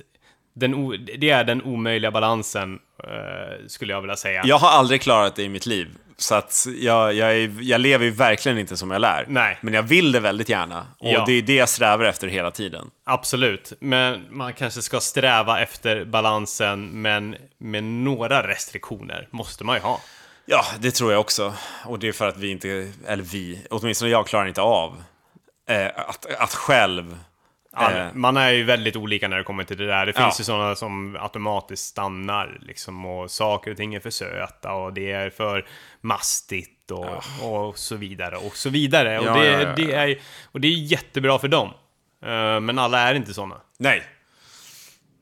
[0.55, 4.41] Den det är den omöjliga balansen, eh, skulle jag vilja säga.
[4.45, 5.87] Jag har aldrig klarat det i mitt liv.
[6.19, 9.25] Så att jag, jag, är, jag lever ju verkligen inte som jag lär.
[9.27, 9.57] Nej.
[9.61, 10.79] Men jag vill det väldigt gärna.
[10.99, 11.23] Och Ja.
[11.25, 12.89] det är det jag strävar efter hela tiden.
[13.05, 19.81] Absolut, men man kanske ska sträva efter balansen, men med några restriktioner måste man ju
[19.81, 20.01] ha.
[20.45, 21.53] Ja, det tror jag också.
[21.85, 25.03] Och det är för att vi inte, eller vi, åtminstone jag klarar inte av
[25.69, 27.17] eh, att, att själv...
[27.73, 28.07] All, Eh.
[28.13, 30.05] Man är ju väldigt olika när det kommer till det där.
[30.05, 30.23] Det Ja.
[30.23, 34.93] finns ju sådana som automatiskt stannar liksom och saker och ting är för söta och
[34.93, 35.65] det är för
[36.01, 37.23] mastigt och,
[37.67, 39.13] och så vidare och så vidare.
[39.13, 39.73] Ja, och, det, ja, ja, ja.
[39.75, 40.19] Det är,
[40.51, 41.67] och det är jättebra för dem.
[42.25, 43.61] Eh, men alla är inte sådana.
[43.77, 44.03] Nej.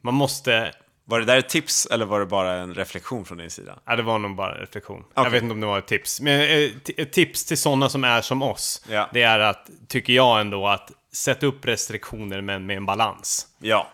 [0.04, 0.72] Man måste...
[1.10, 3.80] Var det där ett tips eller var det bara en reflektion från din sida?
[3.86, 5.04] Ja, det var nog bara en reflektion.
[5.16, 5.32] Jag Okej.
[5.32, 6.22] vet inte om det var ett tips.
[6.22, 9.10] Men eh, ett tips till sådana som är som oss, Ja.
[9.14, 13.48] det är att, tycker jag ändå, att sätta upp restriktioner men med en balans.
[13.60, 13.88] Ja.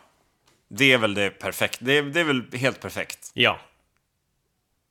[0.67, 1.78] Det är väl det perfekt.
[1.82, 3.32] Det är, det är väl helt perfekt.
[3.34, 3.59] Ja.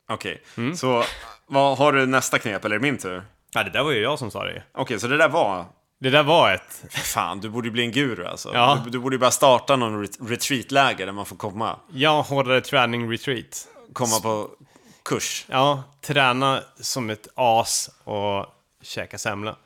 [0.09, 0.43] Okej.
[0.57, 0.77] Mm.
[0.77, 1.05] Så
[1.47, 3.23] vad, har du nästa knep eller är det min tur?
[3.55, 4.63] Ja, det där var ju jag som sa det.
[4.73, 5.67] Okej, så det där var...
[5.99, 6.85] Det där var ett...
[6.91, 8.51] Fan, du borde ju bli en guru alltså.
[8.55, 8.81] Ja.
[8.85, 11.79] Du, du borde ju bara starta någon ret- retreatläger där man får komma.
[11.93, 13.69] Ja, hårdare träning retreat.
[13.93, 14.51] Komma på
[15.05, 15.47] kurs.
[15.49, 18.47] Ja, träna som ett as och
[18.83, 19.57] käka semla.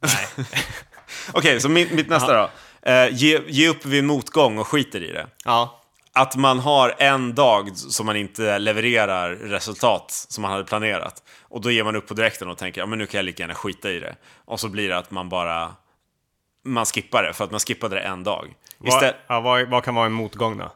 [0.00, 0.46] Nej.
[1.32, 2.50] Okej, så mitt, mitt nästa då.
[2.90, 5.26] Eh, ge, ge upp vid motgång och skiter i det.
[5.44, 5.80] Ja,
[6.12, 11.22] Att man har en dag som man inte levererar resultat som man hade planerat.
[11.42, 13.42] Och då ger man upp på direkten och tänker, ja men nu kan jag lika
[13.42, 14.16] gärna skita i det.
[14.44, 15.74] Och så blir det att man bara...
[16.64, 18.54] Man skippar det, för att man skippade det en dag.
[18.78, 20.72] vad, ja vad, vad kan vara en motgång då?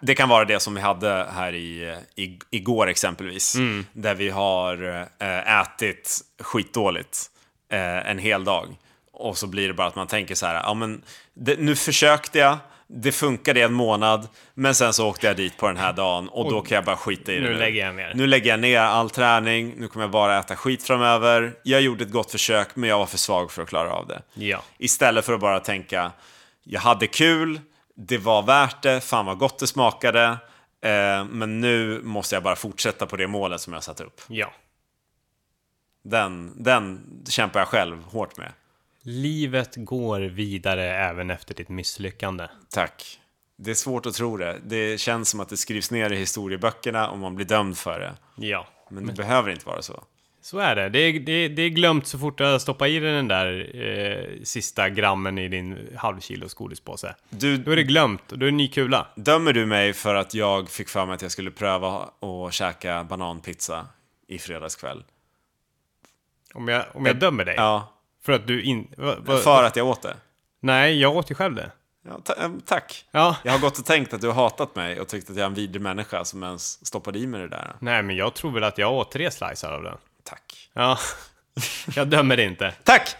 [0.00, 3.54] det kan vara det som vi hade här i, i, igår exempelvis.
[3.92, 7.26] Där vi har eh, ätit skitdåligt
[7.72, 8.76] eh, en hel dag.
[9.18, 11.02] Och så blir det bara att man tänker så här, ja men
[11.34, 12.58] det, nu försökte jag,
[12.90, 16.28] Det funkade i en månad, men sen så åkte jag dit på den här dagen
[16.28, 18.12] och då kan jag bara skita i det nu lägger jag ner.
[18.14, 21.52] Nu lägger jag ner all träning, nu kommer jag bara äta skit framöver.
[21.62, 24.22] Jag gjorde ett gott försök, men jag var för svag för att klara av det.
[24.34, 24.62] Ja.
[24.78, 26.12] Istället för att bara tänka,
[26.64, 27.60] jag hade kul,
[27.96, 30.24] det var värt det, fan vad gott det smakade.
[30.82, 34.20] Eh, men nu måste jag bara fortsätta på det målet som jag satt upp.
[34.28, 34.52] Ja.
[36.04, 38.52] Den, den kämpar jag själv hårt med.
[39.10, 42.46] Livet går vidare även efter ditt misslyckande.
[42.70, 43.20] Tack.
[43.56, 44.60] Det är svårt att tro det.
[44.66, 48.14] Det känns som att det skrivs ner i historieböckerna och man blir dömd för det.
[48.46, 48.66] Ja.
[48.90, 50.04] Men det behöver inte vara så.
[50.40, 50.88] Så är det.
[50.88, 53.76] Det är, det, är, det är glömt så fort du stoppar i dig den där
[53.82, 57.14] eh, sista grammen i din halvkilos godispåse.
[57.30, 59.06] Du, Då är det glömt och då är det ny kula.
[59.14, 63.04] dömer du mig för att jag fick för mig att jag skulle pröva att käka
[63.04, 63.86] bananpizza
[64.26, 65.04] i fredagskväll?
[66.54, 67.54] Om jag, om jag dömer dig?
[67.56, 67.94] Ja,
[68.28, 68.94] För att du in...
[68.96, 70.16] Va, va, för att jag åt det.
[70.60, 71.70] Nej, jag åt ju själv det.
[72.08, 73.04] Ja, ta eh, tack.
[73.10, 73.36] Ja.
[73.42, 75.46] Jag har gått och tänkt att du har hatat mig och tyckt att jag är
[75.46, 77.76] en vidrig människa som ens stoppade i mig det där.
[77.80, 79.96] Nej, men jag tror väl att jag åt tre slicer av den.
[80.24, 80.68] Tack.
[80.72, 80.98] Ja.
[81.94, 82.74] Jag dömer inte.
[82.84, 83.16] Tack!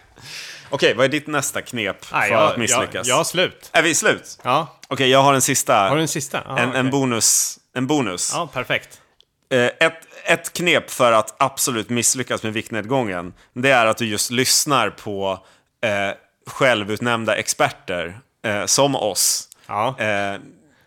[0.69, 3.07] Okej, vad är ditt nästa knep för Nej, att jag, jag, misslyckas?
[3.07, 3.69] jag har slut.
[3.73, 4.39] Är vi slut?
[4.43, 4.79] Ja.
[4.87, 5.89] Okej, jag har en sista.
[5.89, 6.43] Har du en sista?
[6.45, 7.59] Ja, en, en bonus.
[7.73, 8.31] En bonus.
[8.33, 9.01] Ja, perfekt.
[9.49, 14.31] Eh, ett, ett knep för att absolut misslyckas med viktnedgången, det är att du just
[14.31, 15.45] lyssnar på
[15.81, 16.15] eh,
[16.47, 19.49] självutnämnda experter eh, som oss.
[19.67, 19.95] Ja.
[19.99, 20.39] Eh,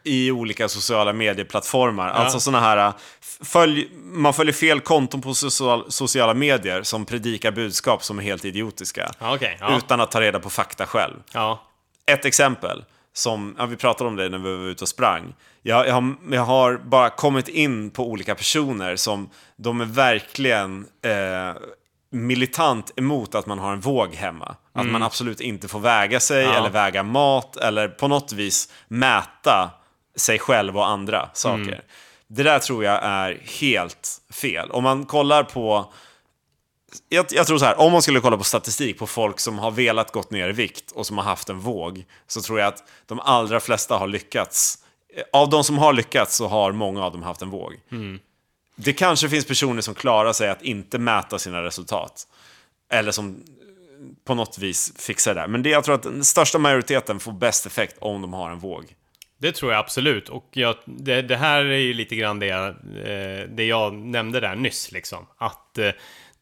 [0.05, 2.09] I olika sociala medieplattformar.
[2.09, 2.95] Alltså sådana här, eh,
[3.43, 8.45] följ, man följer fel konton på social, sociala medier som predikar budskap som är helt
[8.45, 9.11] idiotiska.
[9.19, 9.57] Ja, okej.
[9.61, 9.77] Ja.
[9.77, 11.15] Utan att ta reda på fakta själv.
[11.33, 11.63] Ja.
[12.07, 12.85] Ett exempel,
[13.15, 15.35] som, ja, vi pratade om det när vi var ute och sprang.
[15.63, 20.87] Jag, jag, har, jag har bara kommit in på olika personer som de är verkligen
[21.05, 21.63] eh,
[22.11, 24.57] militant emot att man har en våg hemma.
[24.75, 26.53] Att man absolut inte får väga sig Ja.
[26.55, 29.71] eller väga mat eller på något vis mäta
[30.17, 31.83] sig själv och andra saker.
[32.27, 34.71] Det där tror jag är helt fel.
[34.71, 35.93] Om man kollar på
[37.09, 39.71] jag, jag tror så här, om man skulle kolla på statistik på folk som har
[39.71, 42.85] velat gått ner i vikt och som har haft en våg, så tror jag att
[43.07, 44.79] de allra flesta har lyckats.
[45.17, 47.75] Eh, Av de som har lyckats så har många av dem haft en våg.
[48.77, 52.27] Det kanske finns personer som klarar sig att inte mäta sina resultat.
[52.93, 53.37] Eller som eh,
[54.27, 55.49] på något vis fixar det där.
[55.49, 58.59] Men det, jag tror att den största majoriteten får bäst effekt om de har en
[58.59, 58.95] våg.
[59.39, 60.29] Det tror jag absolut.
[60.29, 64.41] Och jag, det, det här är ju lite grann det, jag, eh, det jag nämnde
[64.41, 64.93] där nyss.
[64.93, 65.27] Liksom.
[65.39, 65.91] Att eh,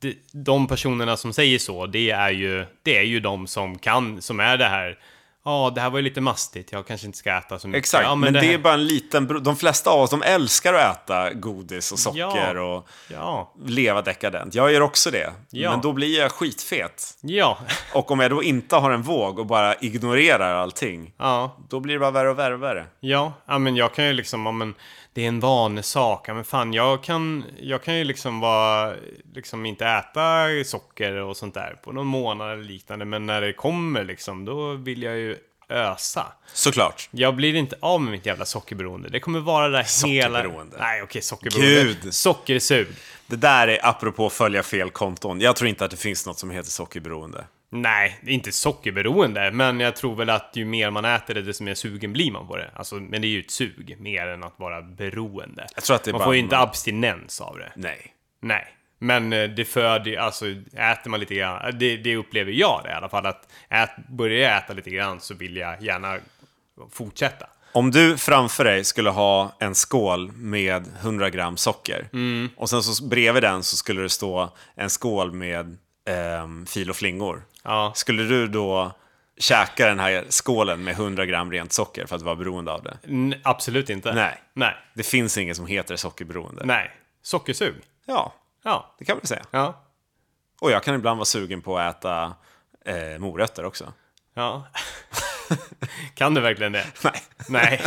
[0.00, 4.22] det, de personerna som säger så, det är ju, det är ju de som kan,
[4.22, 4.98] som är det här.
[5.44, 7.78] Ja, det här var ju lite mastigt, jag kanske inte ska äta så mycket.
[7.78, 9.42] Exakt, ja, men, det, här- är bara en liten...
[9.42, 12.60] De flesta av oss, de älskar att äta godis och socker Ja.
[12.62, 14.54] och Ja, leva dekadent.
[14.54, 15.32] Jag gör också det.
[15.52, 17.16] Men då blir jag skitfet.
[17.20, 17.58] ja,
[17.94, 21.56] Och om jag då inte har en våg och bara ignorerar allting, ja.
[21.68, 22.86] då blir det bara värre och värre och värre.
[23.00, 24.74] Ja, ja men jag kan ju liksom, men
[25.12, 26.28] det är en vanesak.
[26.28, 28.94] Men fan, jag kan, jag kan ju liksom vara,
[29.34, 33.04] liksom inte äta socker och sånt där på någon månad eller liknande.
[33.04, 35.38] Men när det kommer liksom, då vill jag ju
[35.68, 36.26] ösa.
[36.52, 37.08] Såklart.
[37.10, 39.08] Jag blir inte av med mitt jävla sockerberoende.
[39.08, 40.38] Det kommer vara där hela...
[40.38, 40.76] Sockerberoende.
[40.78, 41.82] Nej, okej, sockerberoende.
[42.02, 42.14] Gud.
[42.14, 42.88] Sockersug.
[43.26, 45.40] Det där är apropå följa fel konton.
[45.40, 47.44] Jag tror inte att det finns något som heter sockerberoende.
[47.72, 51.74] Nej, inte sockerberoende, men jag tror väl att ju mer man äter det, desto mer
[51.74, 52.70] sugen blir man på det.
[52.74, 55.66] Alltså, men det är ju ett sug, mer än att vara beroende.
[55.74, 57.72] Jag tror att det man bara får ju inte man- abstinens av det.
[57.76, 58.14] Nej.
[58.42, 58.66] Nej.
[58.98, 62.92] Men eh, det föder alltså äter man lite grann, det, det upplever jag det i
[62.92, 66.18] alla fall, att ät, börjar jag äta lite grann så vill jag gärna
[66.92, 67.46] fortsätta.
[67.72, 72.08] Om du framför dig skulle ha en skål med 100 gram socker
[72.56, 75.76] och sen så bredvid den så skulle det stå en skål med
[76.08, 77.42] ehm, fil och flingor.
[77.64, 77.92] Ja.
[77.94, 78.92] Skulle du då
[79.38, 82.98] käka den här skålen med 100 gram rent socker för att vara beroende av det?
[83.04, 84.12] N- absolut inte.
[84.14, 84.42] Nej.
[84.52, 84.76] Nej.
[84.94, 86.64] Det finns inget som heter sockerberoende.
[86.64, 86.90] Nej.
[87.22, 87.74] Sockersug.
[88.06, 88.34] Ja,
[88.64, 88.94] Ja.
[88.98, 89.44] det kan man säga.
[89.50, 89.84] Ja.
[90.60, 92.34] Och jag kan ibland vara sugen på att äta
[92.84, 93.92] eh, morötter också.
[94.34, 94.66] Ja.
[96.14, 96.86] kan du verkligen det?
[97.04, 97.22] Nej.
[97.48, 97.82] Nej.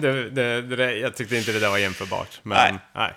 [0.00, 2.40] Det, det, det, jag tyckte inte det där var jämförbart.
[2.42, 2.80] Men, Nej.
[2.94, 3.12] nej.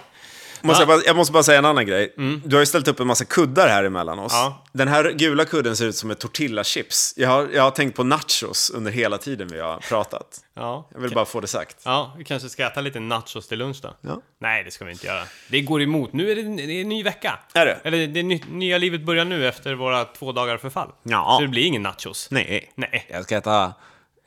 [0.65, 2.13] Måste jag, bara, jag måste bara säga en annan grej.
[2.45, 4.33] Du har ju ställt upp en massa kuddar här emellan oss.
[4.33, 4.65] Ja.
[4.73, 7.13] Den här gula kudden ser ut som ett tortillachips.
[7.17, 10.41] Jag har, jag har tänkt på nachos under hela tiden vi har pratat.
[10.57, 10.89] Ja.
[10.93, 11.77] Jag vill bara få det sagt.
[11.83, 13.95] Ja, vi kanske ska äta lite nachos till lunch då?
[14.01, 14.21] Ja.
[14.39, 15.23] Nej, det ska vi inte göra.
[15.47, 16.13] Det går emot.
[16.13, 17.39] Nu är det, det är en ny vecka.
[17.53, 17.79] Är det?
[17.83, 20.89] Eller det ny, nya livet börjar nu efter våra två dagar förfall.
[21.03, 21.35] Ja.
[21.37, 22.27] Så det blir ingen nachos.
[22.31, 22.71] Nej.
[22.75, 23.05] Nej.
[23.09, 23.73] Jag ska äta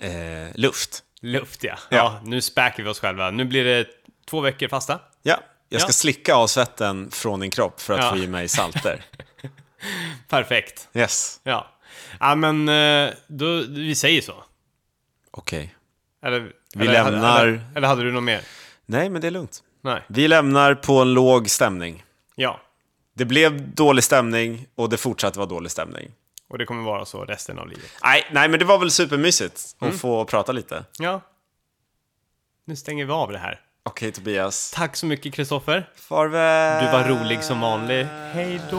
[0.01, 0.11] eh,
[0.55, 1.03] luft.
[1.20, 1.74] Luft ja.
[1.89, 1.97] Ja.
[1.97, 2.20] ja.
[2.24, 3.30] nu späker vi oss själva.
[3.30, 3.86] Nu blir det
[4.31, 4.98] två veckor fasta.
[5.23, 5.40] Ja.
[5.69, 5.93] Jag ska Ja.
[5.93, 8.11] slicka av svetten från din kropp för att Ja.
[8.11, 9.05] få i mig salter.
[10.28, 10.89] Perfekt.
[10.95, 11.40] Yes.
[11.43, 11.66] Ja.
[12.20, 14.45] Ja, men eh, då, vi säger så.
[15.31, 15.74] Okej.
[16.23, 16.40] Eller,
[16.74, 18.40] Vi eller, lämnar- Eller, eller hade du något mer?
[18.86, 19.62] Nej, men det är lugnt.
[19.82, 20.03] Nej.
[20.09, 22.05] Vi lämnar på en låg stämning.
[22.35, 22.61] Ja.
[23.15, 26.11] Det blev dålig stämning och det fortsatte vara dålig stämning.
[26.49, 27.90] Och det kommer vara så resten av livet.
[28.03, 29.99] Nej, nej men det var väl supermysigt att Mm.
[29.99, 30.85] få prata lite.
[30.99, 31.20] Ja.
[32.65, 33.61] Nu stänger vi av det här.
[33.89, 34.70] Okej Tobias.
[34.70, 35.89] Tack så mycket Kristoffer.
[35.94, 36.85] Farväl!
[36.85, 38.06] Du var rolig som vanligt.
[38.32, 38.78] Hej då!